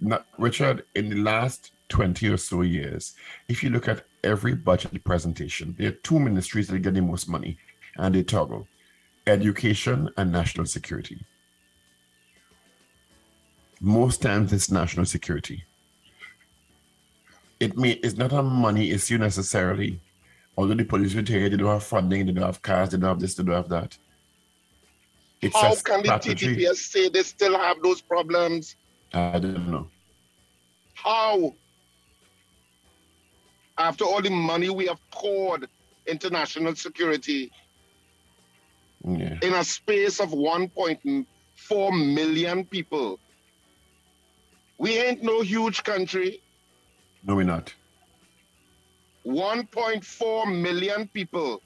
[0.00, 3.14] Now, Richard, in the last 20 or so years,
[3.48, 7.28] if you look at every budget presentation, there are two ministries that get the most
[7.28, 7.58] money
[7.96, 8.66] and they toggle
[9.26, 11.18] education and national security.
[13.78, 15.64] Most times it's national security.
[17.60, 20.00] It may it's not a money issue necessarily.
[20.56, 22.96] Although the police will tell you they don't have funding, they don't have cars, they
[22.96, 23.98] don't have this, they don't have that.
[25.42, 26.54] It's How can strategy.
[26.54, 28.76] the TTPS say they still have those problems?
[29.12, 29.88] I don't know.
[30.94, 31.54] How?
[33.82, 35.68] After all the money we have poured
[36.06, 37.50] into national security,
[39.04, 39.38] yeah.
[39.42, 43.18] in a space of 1.4 million people,
[44.78, 46.40] we ain't no huge country.
[47.24, 47.74] No, we're not.
[49.26, 51.60] 1.4 million people.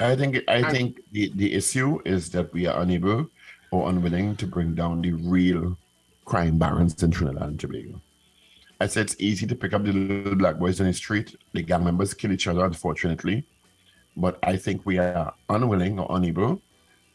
[0.00, 3.30] I think I and think the, the issue is that we are unable
[3.70, 5.78] or unwilling to bring down the real
[6.24, 8.00] crime barons in Trinidad and Tobago.
[8.80, 11.36] I said it's easy to pick up the little black boys on the street.
[11.52, 13.44] The gang members kill each other, unfortunately.
[14.16, 16.60] But I think we are unwilling or unable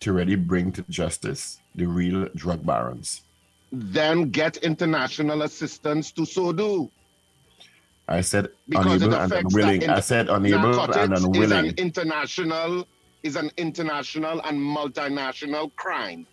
[0.02, 3.22] to really bring to justice the real drug barons.
[3.72, 6.92] Then get international assistance to so do.
[8.08, 9.90] I said because unable and unwilling.
[9.90, 11.66] I said unable and unwilling.
[11.66, 12.88] Is an international
[13.24, 16.26] is an international and multinational crime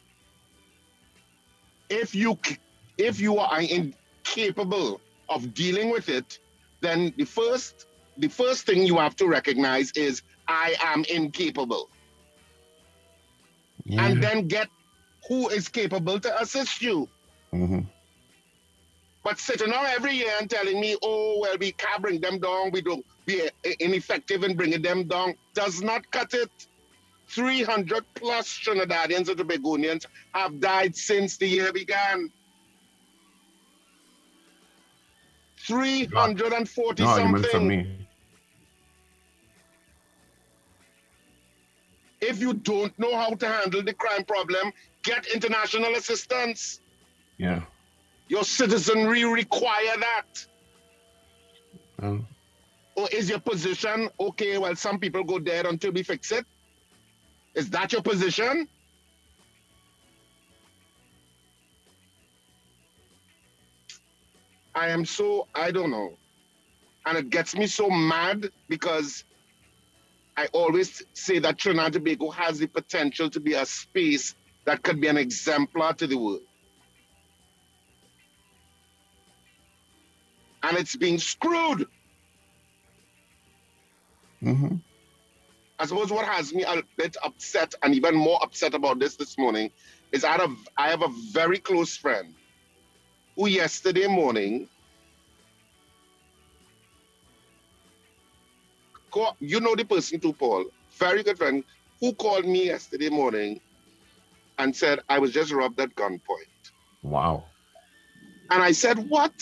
[1.90, 2.38] if you
[2.96, 6.38] if you are incapable of dealing with it,
[6.80, 7.86] then the first
[8.16, 11.88] the first thing you have to recognize is I am incapable.
[13.84, 14.04] Yeah.
[14.04, 14.68] And then get
[15.28, 17.08] who is capable to assist you.
[17.52, 17.80] Mm-hmm.
[19.22, 22.70] But sitting on every year and telling me, oh, well, we can't bring them down,
[22.70, 26.50] we don't be ineffective in bringing them down, does not cut it.
[27.28, 32.30] 300 plus Trinidadians and Tobagonians have died since the year began.
[35.68, 38.06] 340 no, something.
[42.20, 46.80] If you don't know how to handle the crime problem, get international assistance.
[47.36, 47.60] Yeah.
[48.28, 50.46] Your citizenry require that.
[52.02, 52.26] Um.
[52.96, 54.58] Or is your position okay?
[54.58, 56.46] Well, some people go dead until we fix it.
[57.54, 58.68] Is that your position?
[64.78, 66.16] I am so, I don't know.
[67.04, 69.24] And it gets me so mad because
[70.36, 74.36] I always say that Trinidad and Tobago has the potential to be a space
[74.66, 76.42] that could be an exemplar to the world.
[80.62, 81.88] And it's being screwed.
[84.40, 84.76] Mm-hmm.
[85.80, 89.36] I suppose what has me a bit upset and even more upset about this this
[89.36, 89.72] morning
[90.12, 92.32] is I have, I have a very close friend
[93.38, 94.68] who yesterday morning,
[99.38, 100.64] you know the person too, Paul,
[100.98, 101.62] very good friend,
[102.00, 103.60] who called me yesterday morning
[104.58, 106.72] and said, I was just robbed at gunpoint.
[107.02, 107.44] Wow.
[108.50, 109.32] And I said, What?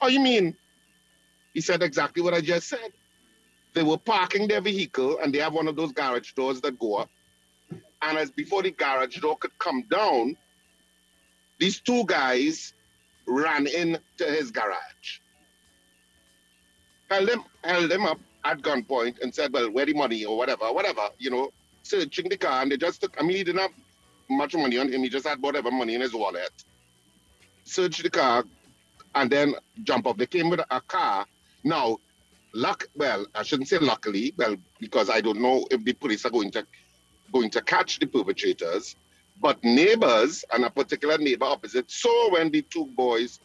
[0.00, 0.56] Oh, you mean?
[1.52, 2.92] He said exactly what I just said.
[3.74, 6.96] They were parking their vehicle and they have one of those garage doors that go
[6.96, 7.10] up.
[8.00, 10.36] And as before the garage door could come down,
[11.58, 12.72] these two guys
[13.26, 15.20] ran into his garage.
[17.10, 20.72] Held him, held him up at gunpoint and said, Well, where the money or whatever,
[20.72, 21.50] whatever, you know,
[21.82, 22.62] searching the car.
[22.62, 23.72] And they just took, I mean, he didn't have
[24.28, 25.02] much money on him.
[25.02, 26.50] He just had whatever money in his wallet.
[27.64, 28.44] Search the car
[29.14, 30.16] and then jump off.
[30.16, 31.26] They came with a car.
[31.62, 31.98] Now,
[32.52, 32.86] luck.
[32.96, 34.34] Well, I shouldn't say luckily.
[34.36, 36.66] Well, because I don't know if the police are going to
[37.32, 38.96] going to catch the perpetrators.
[39.40, 43.40] But neighbors and a particular neighbor opposite saw when the two boys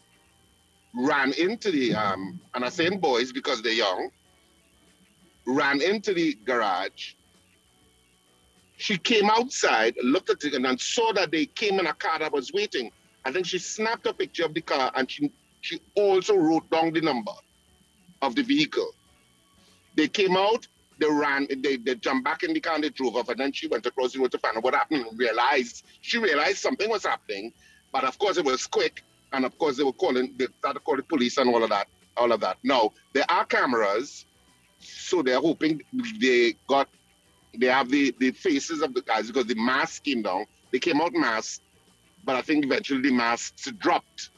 [0.95, 4.10] ran into the um, and I'm saying boys because they're young,
[5.45, 7.13] ran into the garage.
[8.78, 12.19] She came outside, looked at it, and then saw that they came in a car
[12.19, 12.91] that was waiting.
[13.25, 16.93] I think she snapped a picture of the car and she she also wrote down
[16.93, 17.34] the number
[18.21, 18.91] of the vehicle.
[19.95, 20.67] They came out,
[21.00, 23.52] they ran, they, they jumped back in the car and they drove off, and then
[23.52, 25.06] she went across the road to find out what happened.
[25.16, 27.54] Realized she realized something was happening,
[27.92, 31.00] but of course it was quick, and of course they were calling, they started calling
[31.02, 32.58] the police and all of that, all of that.
[32.64, 34.26] Now there are cameras,
[34.80, 35.82] so they're hoping
[36.20, 36.88] they got,
[37.58, 40.46] they have the the faces of the guys because the mask came down.
[40.72, 41.64] They came out masked,
[42.24, 44.30] but I think eventually the masks dropped.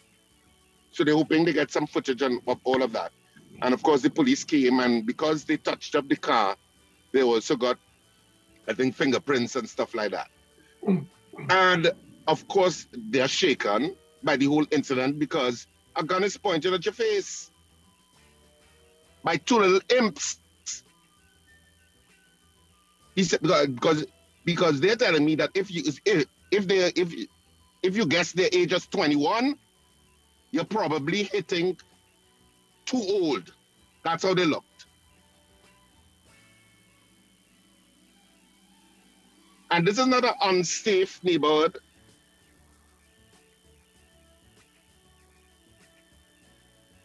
[0.91, 3.11] So they're hoping they get some footage on, of all of that.
[3.61, 6.55] And of course, the police came, and because they touched up the car,
[7.11, 7.77] they also got,
[8.67, 10.29] I think, fingerprints and stuff like that.
[11.49, 11.91] And
[12.27, 16.93] of course, they're shaken by the whole incident because a gun is pointed at your
[16.93, 17.51] face
[19.23, 20.37] by two little imps.
[23.15, 24.05] He said because
[24.45, 27.13] because they're telling me that if you if if they if
[27.83, 29.55] if you guess their age is 21,
[30.51, 31.77] you're probably hitting
[32.85, 33.53] too old.
[34.03, 34.85] That's how they looked.
[39.71, 41.77] And this is not an unsafe neighborhood.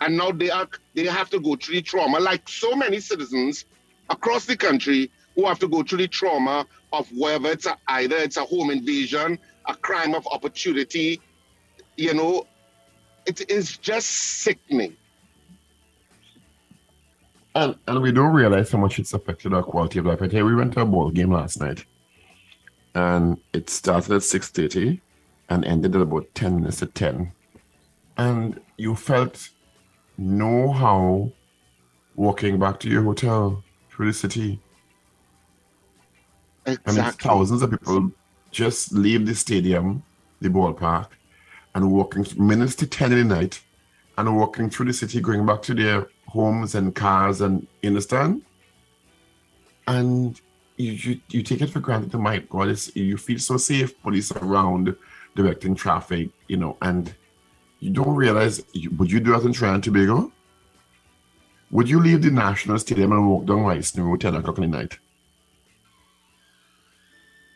[0.01, 3.65] And now they are they have to go through the trauma, like so many citizens
[4.11, 8.17] across the country who have to go through the trauma of whether it's a, either
[8.17, 11.21] it's a home invasion, a crime of opportunity,
[11.97, 12.47] you know,
[13.27, 14.97] it is just sickening.
[17.57, 20.21] And, and we don't realize how much it's affected our quality of life.
[20.21, 21.87] I tell you, we went to a ball game last night,
[22.95, 25.01] and it started at six thirty,
[25.49, 27.33] and ended at about ten minutes to ten,
[28.19, 29.49] and you felt
[30.19, 31.33] no how
[32.15, 34.61] walking back to your hotel through the city.
[36.67, 37.01] Exactly.
[37.01, 38.13] I mean, thousands of people
[38.51, 40.03] just leave the stadium,
[40.43, 41.09] the ballpark,
[41.75, 43.63] and walking minutes to 10 in the night
[44.19, 48.43] and walking through the city, going back to their homes and cars, and you understand?
[49.89, 50.41] And
[50.77, 52.15] you, you, you take it for granted.
[52.15, 54.95] Oh my God, it's, you feel so safe, police around
[55.35, 57.15] directing traffic, you know, and
[57.81, 58.63] you don't realize,
[58.99, 60.33] would you do that in Trinidad and Tobago?
[61.71, 64.79] Would you leave the National Stadium and walk down Rice Road 10 o'clock in the
[64.79, 64.99] night?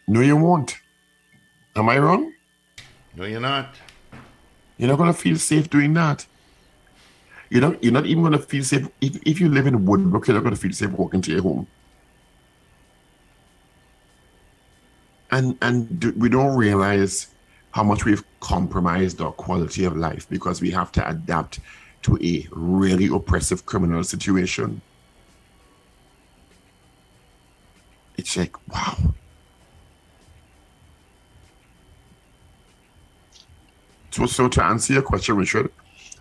[0.09, 0.77] No, you won't.
[1.77, 2.33] Am I wrong?
[3.15, 3.77] No, you're not.
[4.79, 6.27] You're not gonna feel safe doing that.
[7.51, 7.83] You're not.
[7.83, 10.27] You're not even gonna feel safe if, if you live in Woodbrook.
[10.29, 11.67] You're not gonna feel safe walking to your home.
[15.33, 17.29] And and we don't realize
[17.73, 21.61] how much we've compromised our quality of life because we have to adapt
[22.03, 24.81] to a really oppressive criminal situation.
[28.17, 28.97] It's like wow.
[34.13, 35.73] So, so to answer your question, Richard,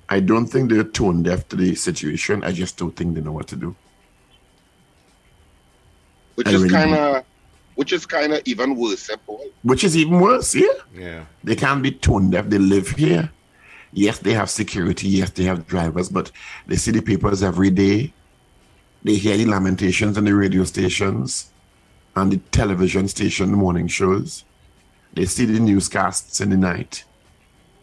[0.10, 2.44] I don't think they're tone deaf to the situation.
[2.44, 3.76] I just don't think they know what to do.
[6.36, 7.24] Which I is really kind of,
[7.76, 9.46] which is kind of even worse, eh, Paul.
[9.62, 10.68] Which is even worse, yeah.
[10.96, 11.26] Yeah.
[11.44, 12.50] They can't be tone deaf.
[12.50, 13.30] They live here.
[13.92, 15.08] Yes, they have security.
[15.08, 16.32] Yes, they have drivers, but
[16.68, 18.14] they see the papers every day.
[19.04, 21.52] They hear the lamentations on the radio stations
[22.16, 24.44] and the television station morning shows.
[25.14, 27.04] They see the newscasts in the night.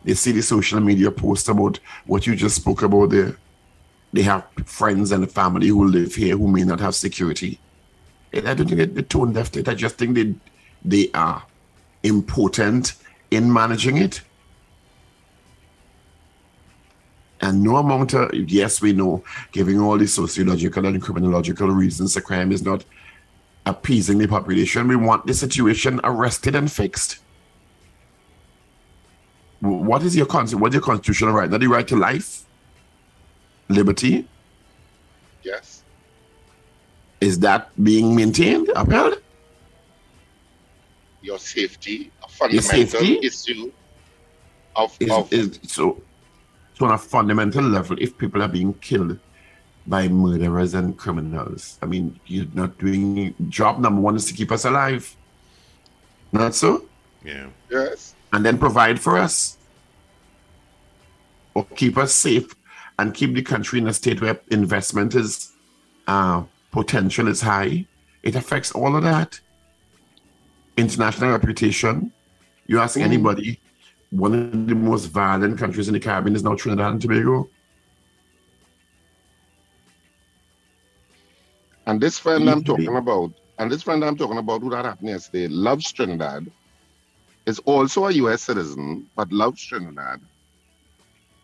[0.07, 3.37] They see the social media posts about what you just spoke about there.
[4.13, 7.59] They have friends and family who live here who may not have security.
[8.33, 9.69] And I don't think they tone deaf to it.
[9.69, 10.35] I just think they
[10.85, 11.43] they are
[12.05, 12.95] important
[13.33, 14.21] in managing it.
[17.41, 22.21] And no amount of yes, we know, giving all the sociological and criminological reasons the
[22.21, 22.85] crime is not
[23.67, 24.87] appeasing the population.
[24.87, 27.19] We want the situation arrested and fixed.
[29.61, 30.61] What is your constitution?
[30.61, 31.51] What's your constitutional right?
[31.51, 32.45] Not the right to life,
[33.69, 34.29] liberty.
[35.43, 35.83] Yes.
[37.21, 39.21] Is that being maintained, upheld?
[41.23, 43.19] Your safety, a fundamental safety?
[43.23, 43.73] issue
[44.77, 46.03] of, Is, of is so
[46.79, 49.19] so on a fundamental level, if people are being killed
[49.87, 54.53] by murderers and criminals, I mean, you're not doing job number one is to keep
[54.53, 55.17] us alive.
[56.33, 56.85] Not so?
[57.25, 57.47] Yeah.
[57.71, 58.15] Yes.
[58.33, 59.57] And then provide for us
[61.55, 62.55] or keep us safe
[62.99, 65.53] and keep the country in a state where investment is
[66.07, 67.87] uh, potential is high.
[68.23, 69.41] It affects all of that.
[70.77, 72.13] International reputation.
[72.67, 73.61] You ask anybody,
[74.11, 77.49] one of the most violent countries in the Caribbean is now Trinidad and Tobago.
[81.87, 85.09] And this friend I'm talking about, and this friend I'm talking about who that happened
[85.09, 86.51] yesterday, loves Trinidad,
[87.47, 90.21] is also a US citizen, but loves Trinidad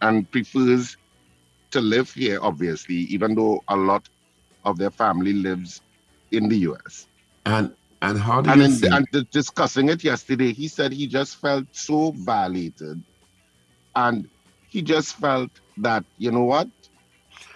[0.00, 0.96] and prefers
[1.70, 4.08] to live here, obviously, even though a lot
[4.64, 5.80] of their family lives
[6.32, 7.06] in the US.
[7.46, 7.72] And
[8.02, 11.66] and how do And, you in, and discussing it yesterday, he said he just felt
[11.70, 13.00] so violated.
[13.94, 14.28] And
[14.68, 16.68] he just felt that, you know what?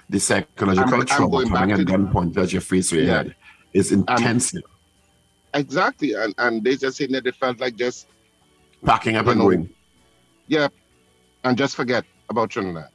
[0.08, 2.60] the psychological I'm- I'm trauma going of having a back to- gun pointed at your
[2.62, 3.16] face or your Yeah.
[3.24, 3.34] head
[3.72, 4.62] is intensive.
[5.52, 6.12] Exactly.
[6.14, 8.06] And, and they just saying that they felt like just
[8.86, 9.68] Packing up You and know, going.
[10.46, 10.68] Yeah,
[11.44, 12.88] and just forget about Trinidad.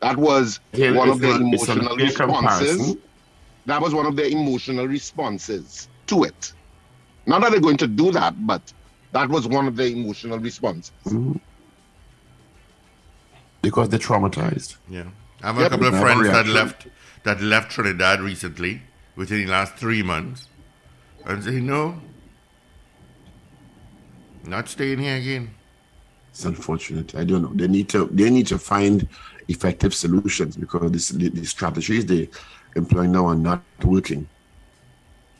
[0.00, 2.16] That was Here one of their the- emotional responses.
[2.16, 3.02] comparison.
[3.66, 6.52] That was one of their emotional responses to it.
[7.26, 8.72] Not that they're going to do that, but
[9.12, 10.92] that was one of their emotional responses.
[11.04, 11.40] Mhm.
[13.60, 14.76] Because they're traumatized.
[14.88, 15.04] Yeah.
[15.42, 15.70] I have a Yep.
[15.72, 16.86] couple of Have a friends that left
[17.24, 18.80] that left Trinidad recently,
[19.16, 20.46] within the last three months,
[21.26, 22.00] and say no,
[24.48, 25.50] not staying here again.
[26.30, 27.14] It's unfortunate.
[27.14, 27.52] I don't know.
[27.54, 29.08] They need to they need to find
[29.48, 32.28] effective solutions because this the, the strategies they
[32.76, 34.28] employ now are not working.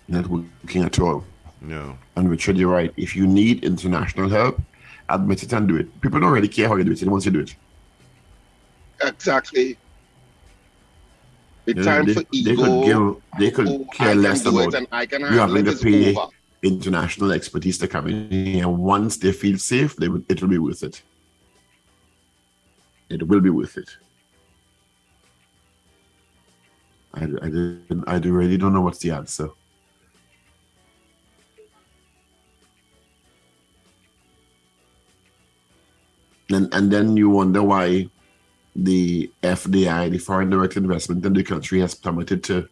[0.09, 1.24] Not working at all.
[1.61, 1.98] No.
[2.16, 2.92] And Richard, you're right.
[2.96, 4.61] If you need international help,
[5.09, 6.00] admit it and do it.
[6.00, 7.00] People don't really care how you do it.
[7.00, 7.54] They want you to do it.
[9.02, 9.76] Exactly.
[11.66, 12.62] The They- time they, for they ego.
[12.62, 15.56] could give they could oh, care less do it about and I can you handle
[15.56, 16.32] having it to pay over.
[16.62, 18.68] International expertise to come in here.
[18.68, 21.02] Once they feel safe, they will, it will be worth it.
[23.09, 23.90] It will be worth it.
[27.14, 29.48] I, I, didn't- I really don't know what's the answer.
[36.50, 38.09] And, and then you wonder why
[38.74, 42.68] the FDI, the foreign direct investment in the country, has plummeted to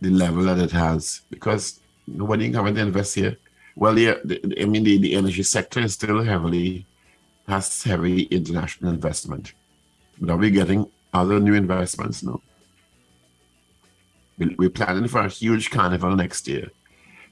[0.00, 3.36] the level that it has because nobody can come and invest here.
[3.76, 4.14] Well, yeah,
[4.60, 6.84] I mean, the, the energy sector is still heavily,
[7.48, 9.52] has heavy international investment.
[10.20, 12.22] But are we getting other new investments?
[12.22, 12.40] now?
[14.38, 16.70] We- We're planning for a huge carnival next year.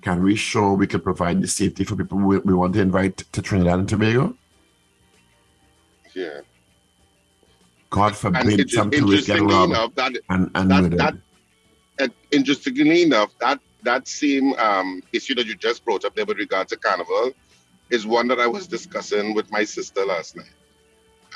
[0.02, 3.18] Can we show we can provide the safety for people we, we want to invite
[3.18, 4.34] to Trinidad and Tobago?
[6.14, 6.40] Yeah.
[7.90, 11.16] God forbid some tourists get robbed enough, that and, and that- that-
[11.98, 16.38] and interestingly enough, that that same um, issue that you just brought up there with
[16.38, 17.32] regard to carnival
[17.90, 20.54] is one that I was discussing with my sister last night,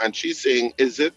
[0.02, 1.14] and she's saying, "Is it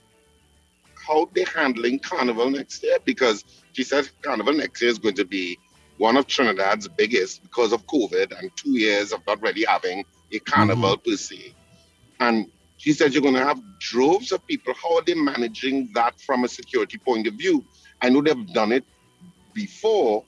[1.08, 5.26] how they're handling carnival next year?" Because she says carnival next year is going to
[5.26, 5.58] be
[5.98, 10.40] one of Trinidad's biggest because of COVID and two years of not really having a
[10.40, 11.54] carnival per se,
[12.20, 12.48] and
[12.78, 14.74] she said you're going to have droves of people.
[14.82, 17.66] How are they managing that from a security point of view?
[18.02, 18.86] I know they've done it
[19.54, 20.24] before,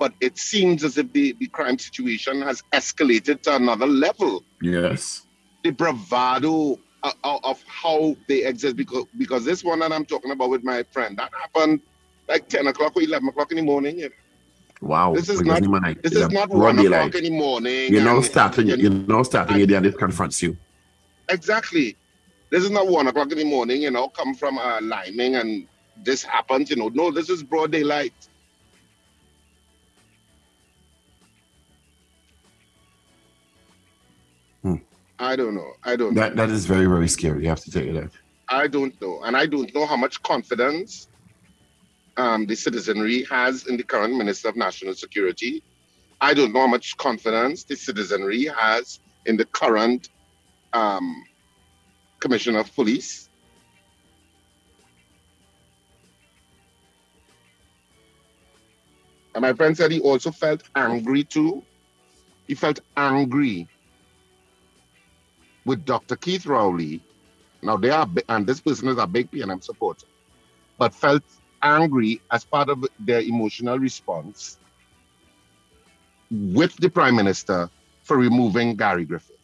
[0.00, 4.42] but it seems as if the, the crime situation has escalated to another level.
[4.62, 5.26] yes.
[5.62, 10.30] The bravado of, of- of how they exist, because because this one that I'm talking
[10.30, 11.80] about with my friend, that happened
[12.28, 13.98] like 10 o'clock or 11 o'clock in the morning.
[13.98, 14.14] you know.
[14.80, 15.12] Wow.
[15.14, 17.08] This is not- like- This is not broad 1 daylight.
[17.08, 17.92] o'clock in the morning.
[17.92, 20.56] You know, and- starting, and- you know, starting and- a day and it confronts you.
[21.28, 21.96] Exactly.
[22.50, 25.66] This is not one o'clock in the morning, you know, come from uh, liming and
[26.02, 26.88] this happens, you know.
[26.88, 28.14] No, this is broad daylight.
[35.20, 35.74] I don't know.
[35.84, 36.20] I don't know.
[36.22, 37.42] That that is very very scary.
[37.42, 38.10] You have to take it out.
[38.48, 39.22] I don't know.
[39.22, 41.08] And I don't know how much confidence
[42.16, 45.62] um, the citizenry has in the current Minister of National Security.
[46.22, 50.08] I don't know how much confidence the citizenry has in the current
[50.72, 51.22] um,
[52.18, 53.28] Commissioner of Police.
[59.34, 61.62] And my friend said he also felt angry too.
[62.48, 63.68] He felt angry
[65.64, 66.16] with Dr.
[66.16, 67.02] Keith Rowley
[67.62, 70.06] now they are, and this person is a big PNM supporter,
[70.78, 71.22] but felt
[71.62, 74.58] angry as part of their emotional response
[76.30, 77.68] with the Prime Minister
[78.04, 79.36] for removing Gary Griffith.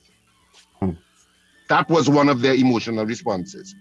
[0.81, 0.93] Hmm.
[1.69, 3.75] That was one of their emotional responses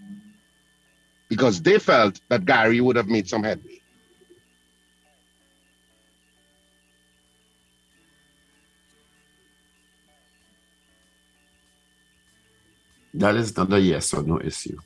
[1.28, 3.80] because they felt that Gary would have made some headway.
[13.16, 14.76] That is not a yes or no issue.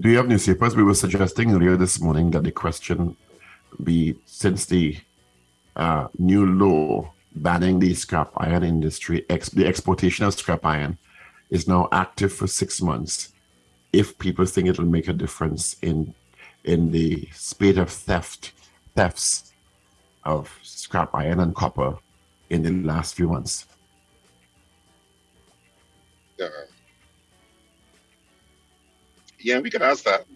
[0.00, 0.76] Do you have newspapers?
[0.76, 3.16] We were suggesting earlier this morning that the question
[3.82, 4.98] be since the
[5.74, 10.98] uh, new law banning the scrap iron industry, ex- the exportation of scrap iron,
[11.50, 13.32] is now active for six months.
[13.92, 16.14] If people think it will make a difference in
[16.64, 18.52] in the spate of theft
[18.94, 19.52] thefts
[20.24, 21.96] of scrap iron and copper
[22.52, 23.66] in the last few months.
[26.38, 26.48] Yeah.
[29.40, 30.26] Yeah, we could ask that.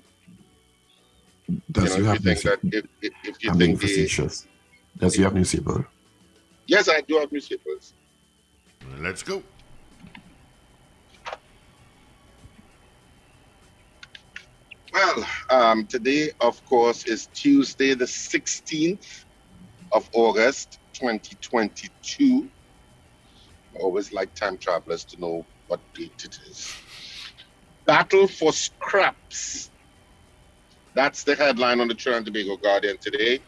[1.70, 3.76] Does you you, know, have if you think that if, if, if you I'm being
[3.76, 4.46] think the, facetious.
[4.96, 5.86] Does you have newspaper?
[6.66, 7.92] yes, I do have newspapers.
[8.98, 9.42] Let's go.
[14.92, 19.24] Well, um, today, of course, is Tuesday, the 16th
[19.92, 22.48] of August, 2022.
[23.74, 26.74] I always like time travelers to know what date it is.
[27.86, 29.70] Battle for scraps.
[30.94, 33.40] That's the headline on the Trinidad and Tobago Guardian today.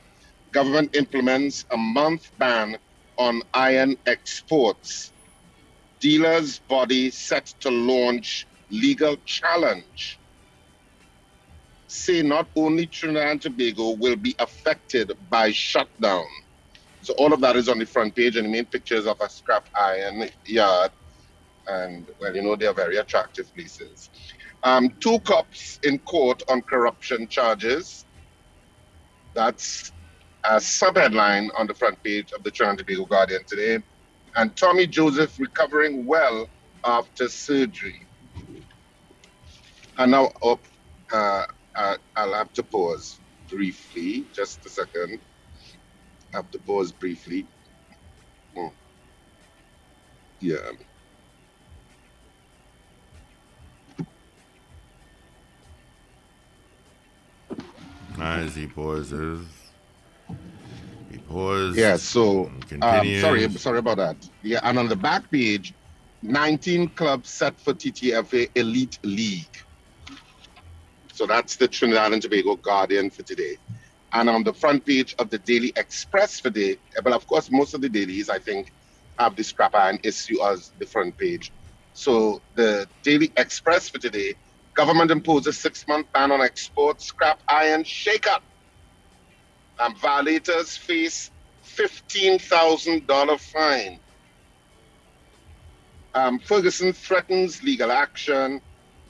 [0.53, 2.77] Government implements a month ban
[3.19, 5.13] on iron exports.
[6.01, 10.21] Dealers' body set to launch legal challenge
[11.89, 16.25] say not only Trinidad and Tobago will be affected by shutdown.
[17.09, 19.31] So all of that is on the front page, and the main pictures of a
[19.31, 20.91] scrap iron yard,
[21.67, 24.11] and well, you know they are very attractive places.
[24.63, 28.05] Um, two cops in court on corruption charges.
[29.33, 29.91] That's
[30.45, 33.83] a subheadline on the front page of the Trinidad Tobago Guardian today.
[34.37, 36.47] And Tommy Joseph recovering well
[36.85, 38.07] after surgery.
[39.97, 40.61] And now up.
[41.11, 45.21] Uh, uh, I'll have to pause briefly, just a second.
[46.33, 47.47] Have to pause briefly.
[48.55, 48.69] Hmm.
[50.41, 50.57] Yeah.
[58.21, 59.47] As he pauses.
[61.11, 61.77] He pauses.
[61.77, 62.51] Yeah, so
[62.83, 64.17] um, sorry, sorry about that.
[64.43, 65.73] Yeah, and on the back page,
[66.23, 69.57] 19 clubs set for TTFA Elite League.
[71.13, 73.57] So that's the Trinidad and Tobago Guardian for today.
[74.13, 77.75] And on the front page of the Daily Express for today, but of course, most
[77.75, 78.73] of the dailies, I think,
[79.19, 81.53] have the scrap iron issue as the front page.
[81.93, 84.35] So the Daily Express for today,
[84.75, 88.43] government imposes six-month ban on export scrap iron shake-up.
[89.81, 91.31] And violators face
[91.65, 94.01] $15,000 fine.
[96.15, 98.61] Um, Ferguson threatens legal action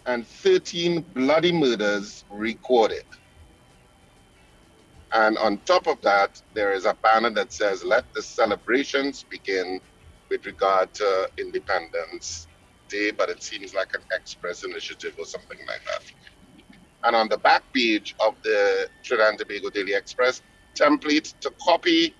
[0.07, 3.05] and 13 bloody murders recorded.
[5.13, 9.81] And on top of that, there is a banner that says, Let the celebrations begin
[10.31, 12.47] with regard to Independence
[12.89, 16.03] Day, but it seems like an express initiative or something like that.
[17.05, 20.43] And on the back page of the Trinidad and Tobago Daily Express,
[20.75, 22.15] template to copy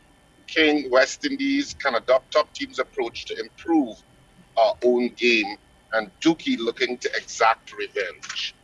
[0.47, 3.97] King West Indies can adopt top team's approach to improve
[4.57, 5.57] our own game
[5.93, 8.55] and Dookie looking to exact revenge.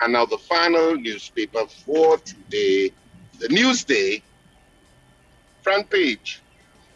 [0.00, 2.92] And now the final newspaper for today,
[3.40, 4.22] the Newsday,
[5.62, 6.40] front page,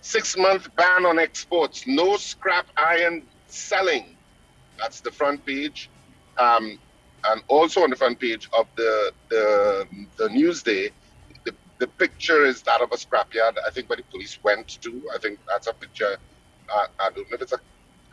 [0.03, 4.17] six-month ban on exports, no scrap iron selling.
[4.79, 5.91] That's the front page.
[6.39, 6.79] Um,
[7.27, 9.87] and also on the front page of the the,
[10.19, 10.91] the Newsday,
[11.45, 13.57] the, the picture is that of a scrapyard.
[13.67, 15.03] I think where the police went to.
[15.15, 16.17] I think that's a picture.
[16.73, 17.61] Uh, I don't know if it's a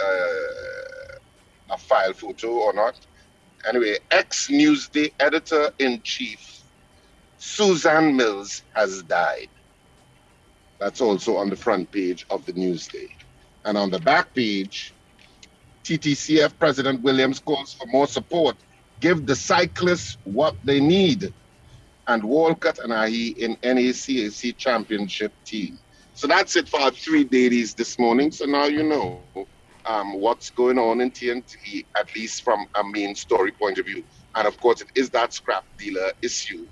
[0.01, 2.95] uh, a file photo or not.
[3.67, 6.60] Anyway, ex Newsday editor in chief,
[7.41, 9.49] Suzanne Mills, has died.
[10.77, 13.09] That's also on the front page of the Newsday.
[13.65, 14.93] And on the back page,
[15.83, 18.57] TTCF President Williams calls for more support.
[18.99, 21.33] Give the cyclists what they need.
[22.07, 25.79] And Walcott and Ahye in NACAC championship team.
[26.13, 28.29] So that's it for our three dailies this morning.
[28.31, 29.19] So now you know
[29.87, 34.03] um, what's going on in TNT, at least from a main story point of view.
[34.35, 36.67] And of course, it is that scrap dealer issue.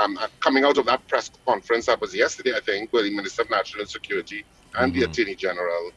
[0.00, 3.42] Um, coming out of that press conference that was yesterday, I think, where the Minister
[3.42, 5.92] of National Security and the Attorney General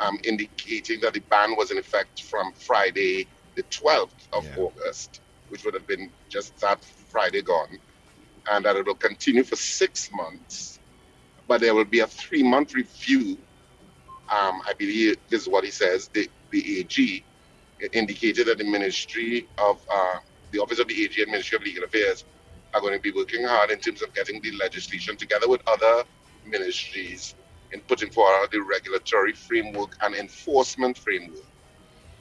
[0.00, 4.64] um, indicating that the ban was in effect from Friday, the 12th of Yeah.
[4.64, 7.80] August, which would have been just that Friday gone,
[8.50, 10.80] and that it will continue for six months.
[11.48, 13.38] But there will be a three month review
[14.30, 17.26] um, I believe this is what he says, the, the AG
[17.92, 20.16] indicated that the Ministry of, uh,
[20.52, 22.24] the Office of the AG and Ministry of Legal Affairs
[22.76, 26.04] are going to be working hard in terms of getting the legislation together with other
[26.44, 27.34] ministries
[27.72, 31.40] in putting forward the regulatory framework and enforcement framework.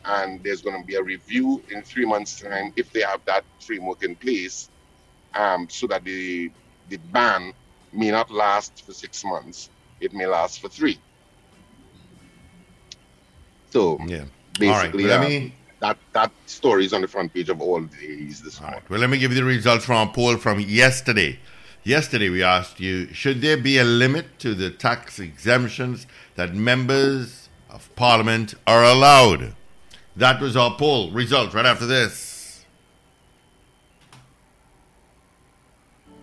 [0.06, 3.44] And there's going to be a review in three months' time if they have that
[3.60, 4.70] framework in place,
[5.34, 6.52] um, so that the
[6.90, 7.54] the ban
[7.92, 11.00] may not last for six months; it may last for three.
[13.72, 14.26] So Yeah.
[14.60, 17.62] basically, All right, let uh, me- that that story is on the front page of
[17.62, 18.82] all days this All morning.
[18.82, 18.90] right.
[18.90, 21.40] Well, let me give you the results from a poll from yesterday.
[21.84, 27.50] Yesterday, we asked you should there be a limit to the tax exemptions that members
[27.70, 29.54] of parliament are allowed?
[30.16, 32.35] That was our poll results right after this.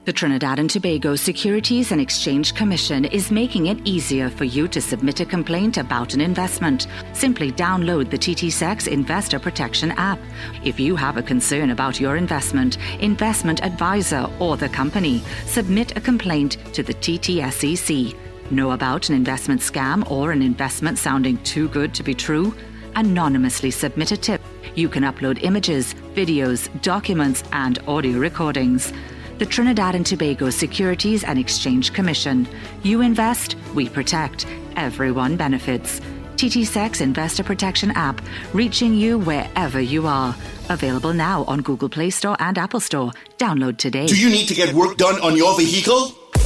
[0.04, 4.80] The Trinidad and Tobago Securities and Exchange Commission is making it easier for you to
[4.80, 6.88] submit a complaint about an investment.
[7.12, 10.18] Simply download the TTSEC Investor Protection app.
[10.64, 16.00] If you have a concern about your investment, investment advisor, or the company, submit a
[16.00, 18.16] complaint to the TTSEC.
[18.50, 22.52] Know about an investment scam or an investment sounding too good to be true?
[22.96, 24.42] Anonymously submit a tip.
[24.74, 28.92] You can upload images, videos, documents, and audio recordings.
[29.38, 32.46] The Trinidad and Tobago Securities and Exchange Commission.
[32.82, 34.46] You invest, we protect.
[34.76, 36.00] Everyone benefits.
[36.36, 38.20] TTSEC Investor Protection app,
[38.52, 40.34] reaching you wherever you are.
[40.70, 43.12] Available now on Google Play Store and Apple Store.
[43.38, 44.06] Download today.
[44.06, 46.12] Do you need to get work done on your vehicle?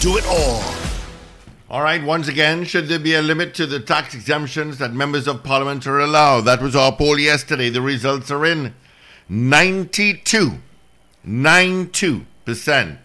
[0.00, 0.62] do it all.
[1.68, 5.28] All right, once again, should there be a limit to the tax exemptions that members
[5.28, 6.42] of parliament are allowed?
[6.42, 7.68] That was our poll yesterday.
[7.70, 8.74] The results are in.
[9.28, 10.58] 92,
[11.26, 12.98] 92%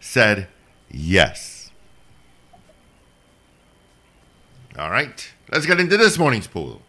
[0.00, 0.48] said
[0.90, 1.70] yes.
[4.78, 6.82] All right, let's get into this morning's poll.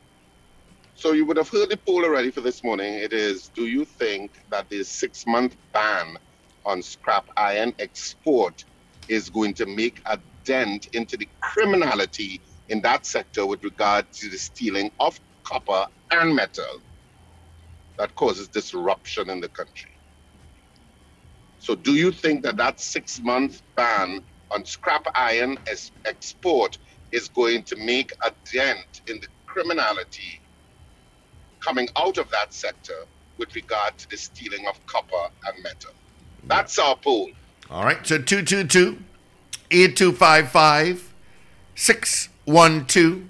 [0.96, 2.94] So you would have heard the poll already for this morning.
[2.96, 6.18] It is: Do you think that the six-month ban
[6.66, 8.66] on scrap iron export
[9.10, 14.30] is going to make a dent into the criminality in that sector with regard to
[14.30, 16.84] the stealing of copper and metal
[17.98, 19.92] that causes disruption in the country?
[21.60, 26.78] So, do you think that that six-month ban on scrap iron as export
[27.12, 30.42] is going to make a dent in the criminality
[31.64, 32.94] coming out of that sector
[33.38, 35.92] with regard to the stealing of copper and metal.
[36.48, 37.30] That's our poll.
[37.72, 38.98] All right, so 222
[39.70, 41.14] 8255
[41.76, 43.24] 612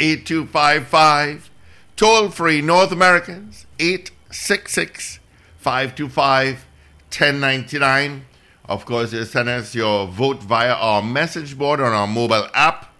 [0.00, 1.50] 8255.
[1.94, 5.20] Toll free North Americans 866
[5.58, 6.66] 525
[7.08, 8.26] 1099.
[8.68, 12.92] Of course, you send us your vote via our message board on our mobile app.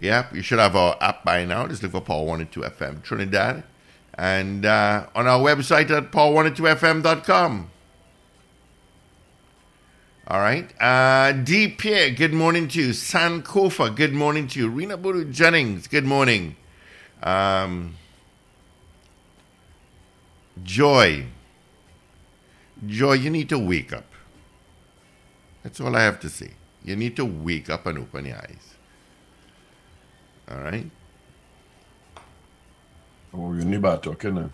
[0.00, 1.66] Yep, you should have our app by now.
[1.66, 3.64] Just look for Power 102 FM Trinidad.
[4.14, 7.70] And uh, on our website at power102fm.com.
[10.28, 10.68] All right.
[10.80, 11.68] Uh, D.
[11.68, 12.88] Pierre, good morning to you.
[12.90, 14.68] Sankofa, good morning to you.
[14.68, 16.56] Rena Buru Jennings, good morning.
[17.22, 17.94] Um,
[20.64, 21.26] Joy.
[22.86, 24.06] Joy, you need to wake up.
[25.62, 26.50] That's all I have to say.
[26.84, 28.74] You need to wake up and open your eyes.
[30.50, 30.90] All right.
[33.32, 34.50] Oh, you need about talking now.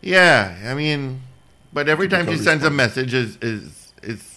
[0.00, 1.22] Yeah, I mean,
[1.72, 4.33] but every time she sends a message is is is,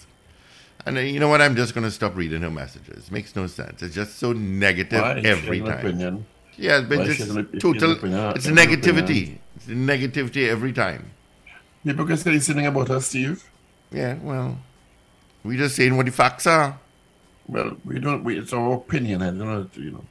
[0.88, 1.40] and uh, you know what?
[1.40, 3.10] I'm just gonna stop reading her messages.
[3.10, 3.82] Makes no sense.
[3.82, 5.20] It's just so negative Why?
[5.24, 5.86] every She has an time.
[5.86, 6.26] Opinion.
[6.56, 7.92] Yeah, it's been Why just she has total.
[7.92, 8.20] opinion?
[8.34, 9.22] It's She has an negativity.
[9.22, 9.38] opinion.
[9.56, 11.10] It's negativity every time.
[11.84, 13.44] People can say something about us, Steve.
[13.92, 14.58] Yeah, well,
[15.44, 16.78] we just saying what the facts are.
[17.46, 18.24] Well, we don't.
[18.24, 19.22] We, it's our opinion.
[19.22, 19.66] I don't know.
[19.74, 20.04] You know.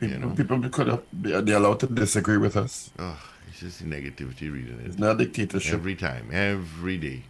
[0.00, 0.34] People, know.
[0.34, 1.02] people could have.
[1.12, 2.90] They are allowed to disagree with us.
[2.98, 3.16] Ugh,
[3.48, 4.86] it's just negativity reading it.
[4.86, 5.72] It's not a dictatorship.
[5.72, 7.22] Every time, every day.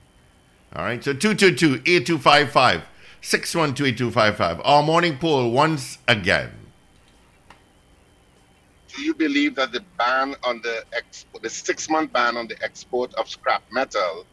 [0.77, 2.83] All right, so 222 8255
[3.21, 4.61] 612 8255.
[4.65, 6.51] Our morning poll once again.
[8.89, 13.15] Do you believe that the ban on the export, the six-month ban on the export
[13.15, 14.27] of scrap metal,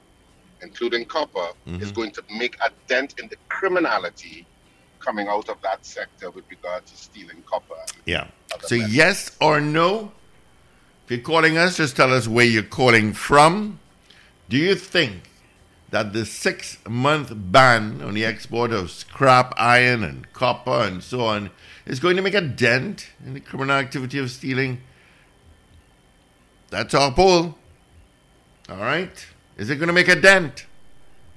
[0.62, 1.82] including copper, mm-hmm.
[1.82, 4.46] is going to make a dent in the criminality
[5.00, 7.76] coming out of that sector with regard to stealing copper?
[8.06, 8.28] Yeah.
[8.66, 8.96] So, methods.
[8.96, 10.12] yes or no?
[11.06, 13.80] If you're calling us, just tell us where you're calling from.
[14.50, 15.31] Do you think
[15.92, 21.22] that the six month ban on the export of scrap iron and copper and so
[21.22, 21.52] on
[21.86, 24.82] is going to make a dent in the criminal activity of stealing.
[26.70, 27.56] That's our poll.
[28.70, 29.26] All right.
[29.58, 30.66] Is it going to make a dent?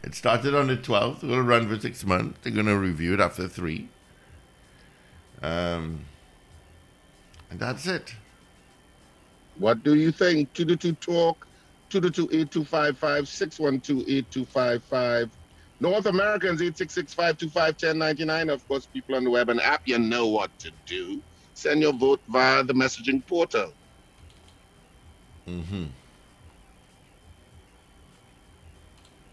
[0.05, 1.25] It started on the 12th.
[1.25, 2.39] It will run for six months.
[2.43, 3.89] They're going to review it after three.
[5.43, 6.05] Um,
[7.51, 8.15] and that's it.
[9.59, 10.53] What do you think?
[10.53, 11.47] 222 Talk,
[12.01, 12.97] 222-8255,
[14.27, 15.31] 612-8255.
[15.81, 18.53] North Americans, 866-525-1099.
[18.53, 21.21] Of course, people on the web and app, you know what to do.
[21.55, 23.73] Send your vote via the messaging portal.
[25.49, 25.85] Mm-hmm.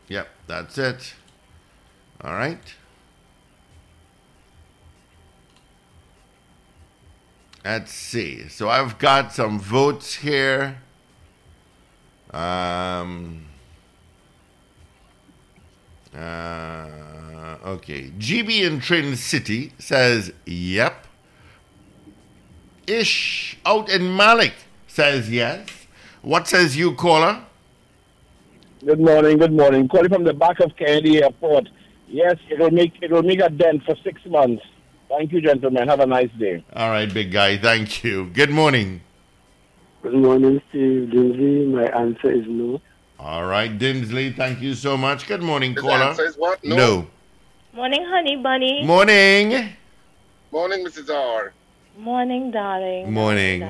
[0.07, 1.13] Yep, that's it.
[2.23, 2.75] All right.
[7.63, 8.47] Let's see.
[8.49, 10.81] So I've got some votes here.
[12.31, 13.45] Um,
[16.15, 18.11] uh, okay.
[18.17, 21.07] GB in Trincity says, yep.
[22.87, 24.53] Ish out in Malick
[24.87, 25.67] says yes.
[26.21, 27.43] What says you, caller?
[28.85, 29.87] Good morning, good morning.
[29.87, 31.69] Calling from the back of Kennedy Airport.
[32.07, 34.63] Yes, it will make it will make a dent for six months.
[35.07, 35.87] Thank you, gentlemen.
[35.87, 36.63] Have a nice day.
[36.73, 37.57] All right, big guy.
[37.57, 38.25] Thank you.
[38.33, 39.01] Good morning.
[40.01, 41.71] Good morning, Steve Dinsley.
[41.71, 42.81] My answer is no.
[43.19, 44.35] All right, Dinsley.
[44.35, 45.27] Thank you so much.
[45.27, 46.05] Good morning, His caller.
[46.05, 46.63] answer is what?
[46.63, 46.75] No.
[46.75, 47.07] no.
[47.73, 48.83] Morning, honey bunny.
[48.83, 49.69] Morning.
[50.51, 51.13] Morning, Mrs.
[51.13, 51.53] R.
[51.99, 53.13] Morning, darling.
[53.13, 53.61] Morning.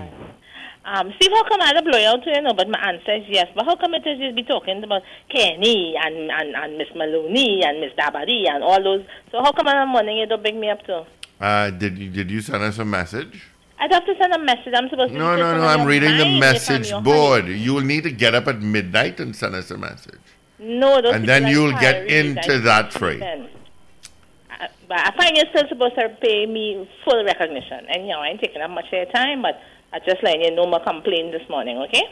[0.85, 3.23] Um, Steve, how come I had a blowout to you know, but my answer is
[3.27, 3.47] yes.
[3.53, 7.61] But how come it is you be talking about Kenny and, and, and Miss Maloney
[7.65, 9.05] and Miss Dabari and all those?
[9.31, 11.05] So how come in the morning you don't bring me up to?
[11.41, 13.50] Uh, did you did you send us a message?
[13.81, 14.73] I'd have to send a message.
[14.75, 15.63] I'm supposed to No, no, no.
[15.63, 17.47] I'm reading the mind if I'm message your board.
[17.47, 20.19] You will need to get up at midnight and send us a message.
[20.59, 25.67] No, those And then you'll get into that don't Uh, But I find you're still
[25.67, 27.87] supposed to pay me full recognition.
[27.89, 29.59] And, you know, I ain't taking up much of your time, but
[29.91, 32.03] I just letting you know my complaint this morning, okay?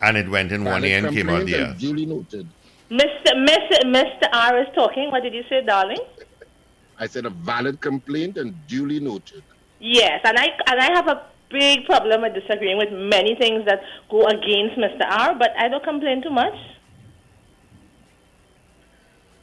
[0.00, 1.74] And it went in one ear and came out the other.
[1.74, 2.46] Duly noted.
[2.88, 3.34] Mr.
[3.34, 3.82] Mr.
[3.86, 4.28] Mr.
[4.32, 5.10] R is talking.
[5.10, 5.98] What did you say, darling?
[7.00, 9.42] I said a valid complaint and duly noted.
[9.78, 13.80] Yes, and I and I have a big problem with disagreeing with many things that
[14.10, 15.04] go against Mr.
[15.08, 16.54] R, but I don't complain too much.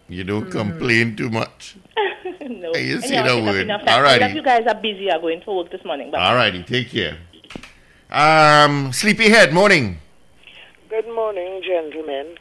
[0.10, 1.76] You don't complain too much.
[2.42, 2.74] no.
[2.74, 3.62] Hey, you And say you're the word.
[3.62, 5.10] enough All of you guys are busy.
[5.10, 6.12] Are going for work this morning.
[6.12, 7.18] But All righty, take care.
[8.12, 9.98] Um, sleepyhead, morning.
[10.90, 12.36] Good morning, gentlemen.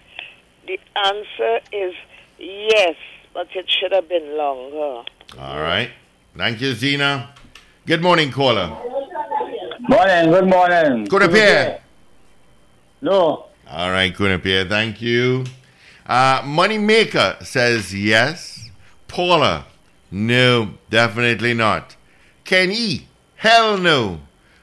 [0.66, 1.94] The answer is
[2.38, 2.94] yes,
[3.32, 5.04] but it should have been longer.
[5.38, 5.90] All right.
[6.36, 7.32] Thank you, Zena.
[7.84, 8.68] Good morning, caller.
[9.88, 11.04] Morning, good morning.
[11.06, 11.80] Good appear.
[13.00, 13.46] No.
[13.68, 15.44] All right, Cunupia, thank you.
[16.06, 18.70] Uh, Moneymaker says yes.
[19.08, 19.66] Paula,
[20.12, 21.96] no, definitely not.
[22.44, 24.20] Kenny, hell no.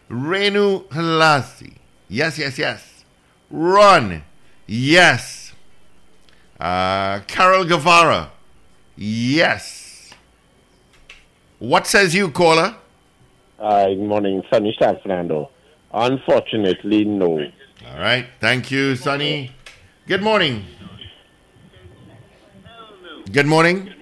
[0.09, 1.73] Renu Halasi,
[2.07, 3.03] yes, yes, yes.
[3.51, 4.23] Ron,
[4.65, 5.51] yes.
[6.57, 8.31] Uh, Carol Guevara,
[8.95, 10.11] yes.
[11.59, 12.75] What says you, caller?
[13.61, 15.49] Hi, good morning, Sunny San Fernando.
[15.93, 17.41] Unfortunately, no.
[17.85, 19.51] All right, thank you, Sonny.
[20.07, 20.63] Good morning.
[23.33, 23.93] Good morning.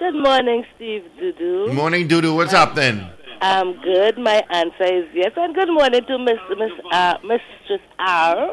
[0.00, 1.66] Good morning, Steve Dudu.
[1.66, 2.34] Good morning, Dudu.
[2.34, 3.08] What's up then?
[3.40, 4.18] I'm good.
[4.18, 5.30] My answer is yes.
[5.36, 8.50] And good morning to Miss Miss uh, Mistress R.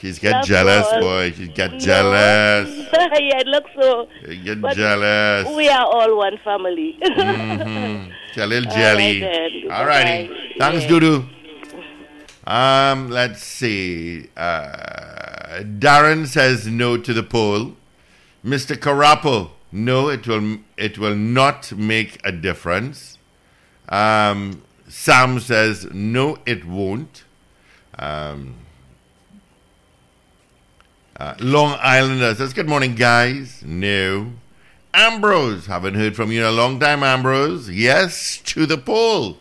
[0.00, 1.00] She's get That's jealous, all.
[1.00, 1.32] boy.
[1.32, 2.68] She's get jealous.
[2.92, 4.08] yeah, it looks so.
[4.28, 5.48] You get but jealous.
[5.56, 6.96] We are all one family.
[7.02, 8.10] mm-hmm.
[8.32, 9.22] She's a little jelly.
[9.22, 9.64] right.
[9.70, 10.30] All righty.
[10.58, 10.88] Thanks, Yeah.
[10.88, 11.28] Dudu.
[12.46, 14.28] Um, let's see.
[14.36, 17.74] Uh, Darren says no to the poll.
[18.44, 18.76] Mr.
[18.76, 23.18] Carapo, no, it will it will not make a difference.
[23.88, 27.24] Um, Sam says no, it won't.
[27.98, 28.54] Um,
[31.18, 33.62] uh, Long Islander says good morning, guys.
[33.64, 34.32] No.
[34.94, 37.68] Ambrose, haven't heard from you in a long time, Ambrose.
[37.68, 39.36] Yes to the poll.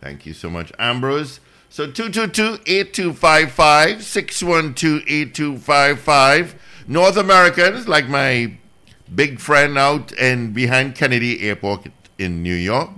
[0.00, 1.40] Thank you so much, Ambrose.
[1.68, 6.54] So 222-8255, 612-8255.
[6.86, 8.56] North Americans, like my
[9.14, 12.88] big friend out and behind Kennedy Airport in New York,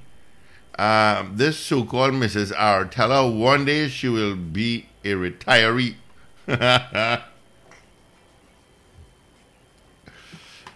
[0.77, 2.53] Um, this so-called Mrs.
[2.55, 2.85] R.
[2.85, 5.95] Tell her one day she will be a retiree.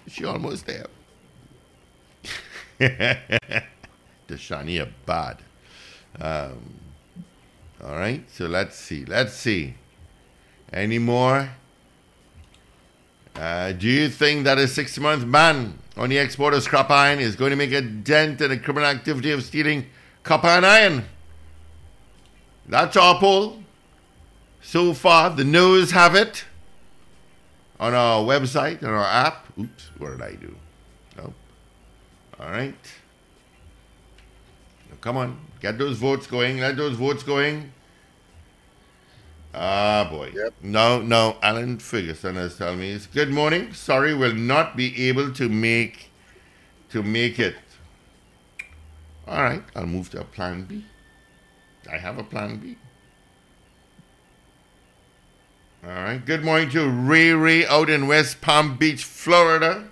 [0.08, 0.88] she almost there.
[4.28, 5.38] Deshania bad.
[6.20, 6.80] Um,
[7.84, 9.06] all right, so let's see.
[9.06, 9.76] Let's see.
[10.74, 11.50] Any more?
[13.36, 17.20] Uh, do you think that a six month ban on the export of scrap iron
[17.20, 19.86] is going to make a dent in the criminal activity of stealing
[20.24, 21.06] copper and iron?
[22.68, 23.64] That's our poll.
[24.62, 26.46] So far, the news have it
[27.80, 29.48] on our website, on our app.
[29.60, 30.56] Oops, what did I do?
[31.18, 31.34] Nope.
[32.40, 32.76] All right.
[34.90, 36.60] Now, come on, get those votes going.
[36.60, 37.72] Let those votes going.
[39.54, 40.32] Ah, boy.
[40.34, 40.54] Yep.
[40.62, 41.38] No, no.
[41.42, 42.98] Alan Ferguson has told me.
[43.14, 43.74] Good morning.
[43.74, 46.10] Sorry, will not be able to make
[46.90, 47.56] to make it.
[49.28, 50.86] All right, I'll move to a plan B.
[51.92, 52.78] I have a plan B.
[55.84, 56.24] All right.
[56.24, 59.91] Good morning to Ray Ray out in West Palm Beach, Florida.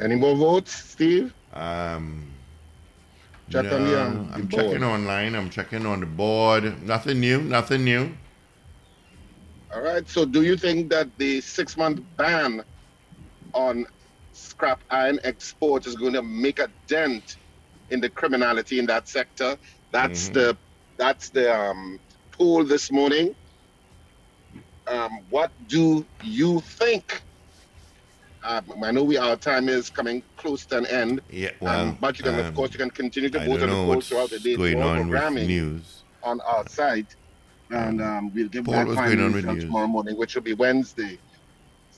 [0.00, 1.34] Any more votes, Steve?
[1.52, 2.30] Um,
[3.50, 5.34] Check on the, um, I'm checking online.
[5.34, 6.82] I'm checking on the board.
[6.82, 7.40] Nothing new.
[7.40, 8.12] Nothing new.
[9.74, 10.08] All right.
[10.08, 12.64] So, do you think that the six-month ban
[13.54, 13.86] on
[14.32, 17.38] scrap iron exports is going to make a dent
[17.90, 19.58] in the criminality in that sector?
[19.92, 20.34] That's Mhm.
[20.34, 20.58] the
[20.98, 22.00] that's the um,
[22.32, 23.34] poll this morning.
[24.86, 27.22] Um, what do you think?
[28.44, 31.20] Um, I know we our time is coming close to an end.
[31.30, 33.60] Yeah, um, but you can, of um, course, you can continue to I vote on
[33.60, 34.56] the know poll what's throughout the day.
[34.56, 36.04] going on with programming news.
[36.22, 37.16] on our site,
[37.70, 39.64] and um, we'll give Paul, what's final on with results news?
[39.64, 41.18] tomorrow morning, which will be Wednesday.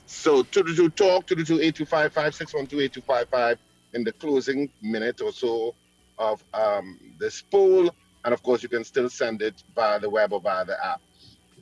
[0.07, 2.79] So, to the two talk, to the two eight two five five six one two
[2.79, 3.59] eight two five five
[3.93, 5.75] in the closing minute or so
[6.17, 7.89] of um, this poll,
[8.25, 11.01] and of course, you can still send it via the web or via the app.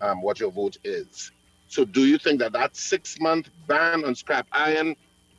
[0.02, 1.32] Um, what your vote is.
[1.70, 4.95] So, do you think that that six-month ban on scrap iron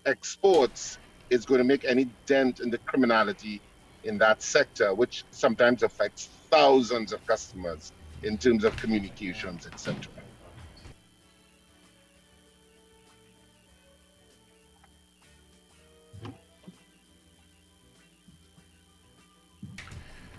[0.06, 0.96] exports
[1.28, 3.60] is going to make any dent in the criminality
[4.04, 9.96] in that sector, which sometimes affects thousands of customers in terms of communications, etc.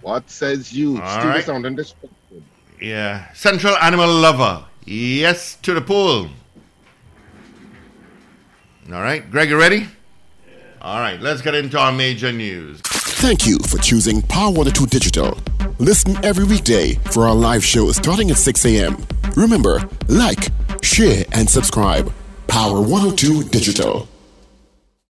[0.01, 1.01] What says you?
[1.01, 1.93] All Steve right.
[2.81, 3.31] Yeah.
[3.33, 4.65] Central Animal Lover.
[4.85, 6.29] Yes to the pool.
[8.91, 9.29] All right.
[9.29, 9.87] Greg, you ready?
[10.81, 11.19] All right.
[11.21, 12.81] Let's get into our major news.
[12.81, 15.37] Thank you for choosing Power 102 Digital.
[15.77, 18.97] Listen every weekday for our live show starting at 6 a.m.
[19.35, 20.49] Remember, like,
[20.81, 22.11] share, and subscribe.
[22.47, 24.07] Power 102 Digital.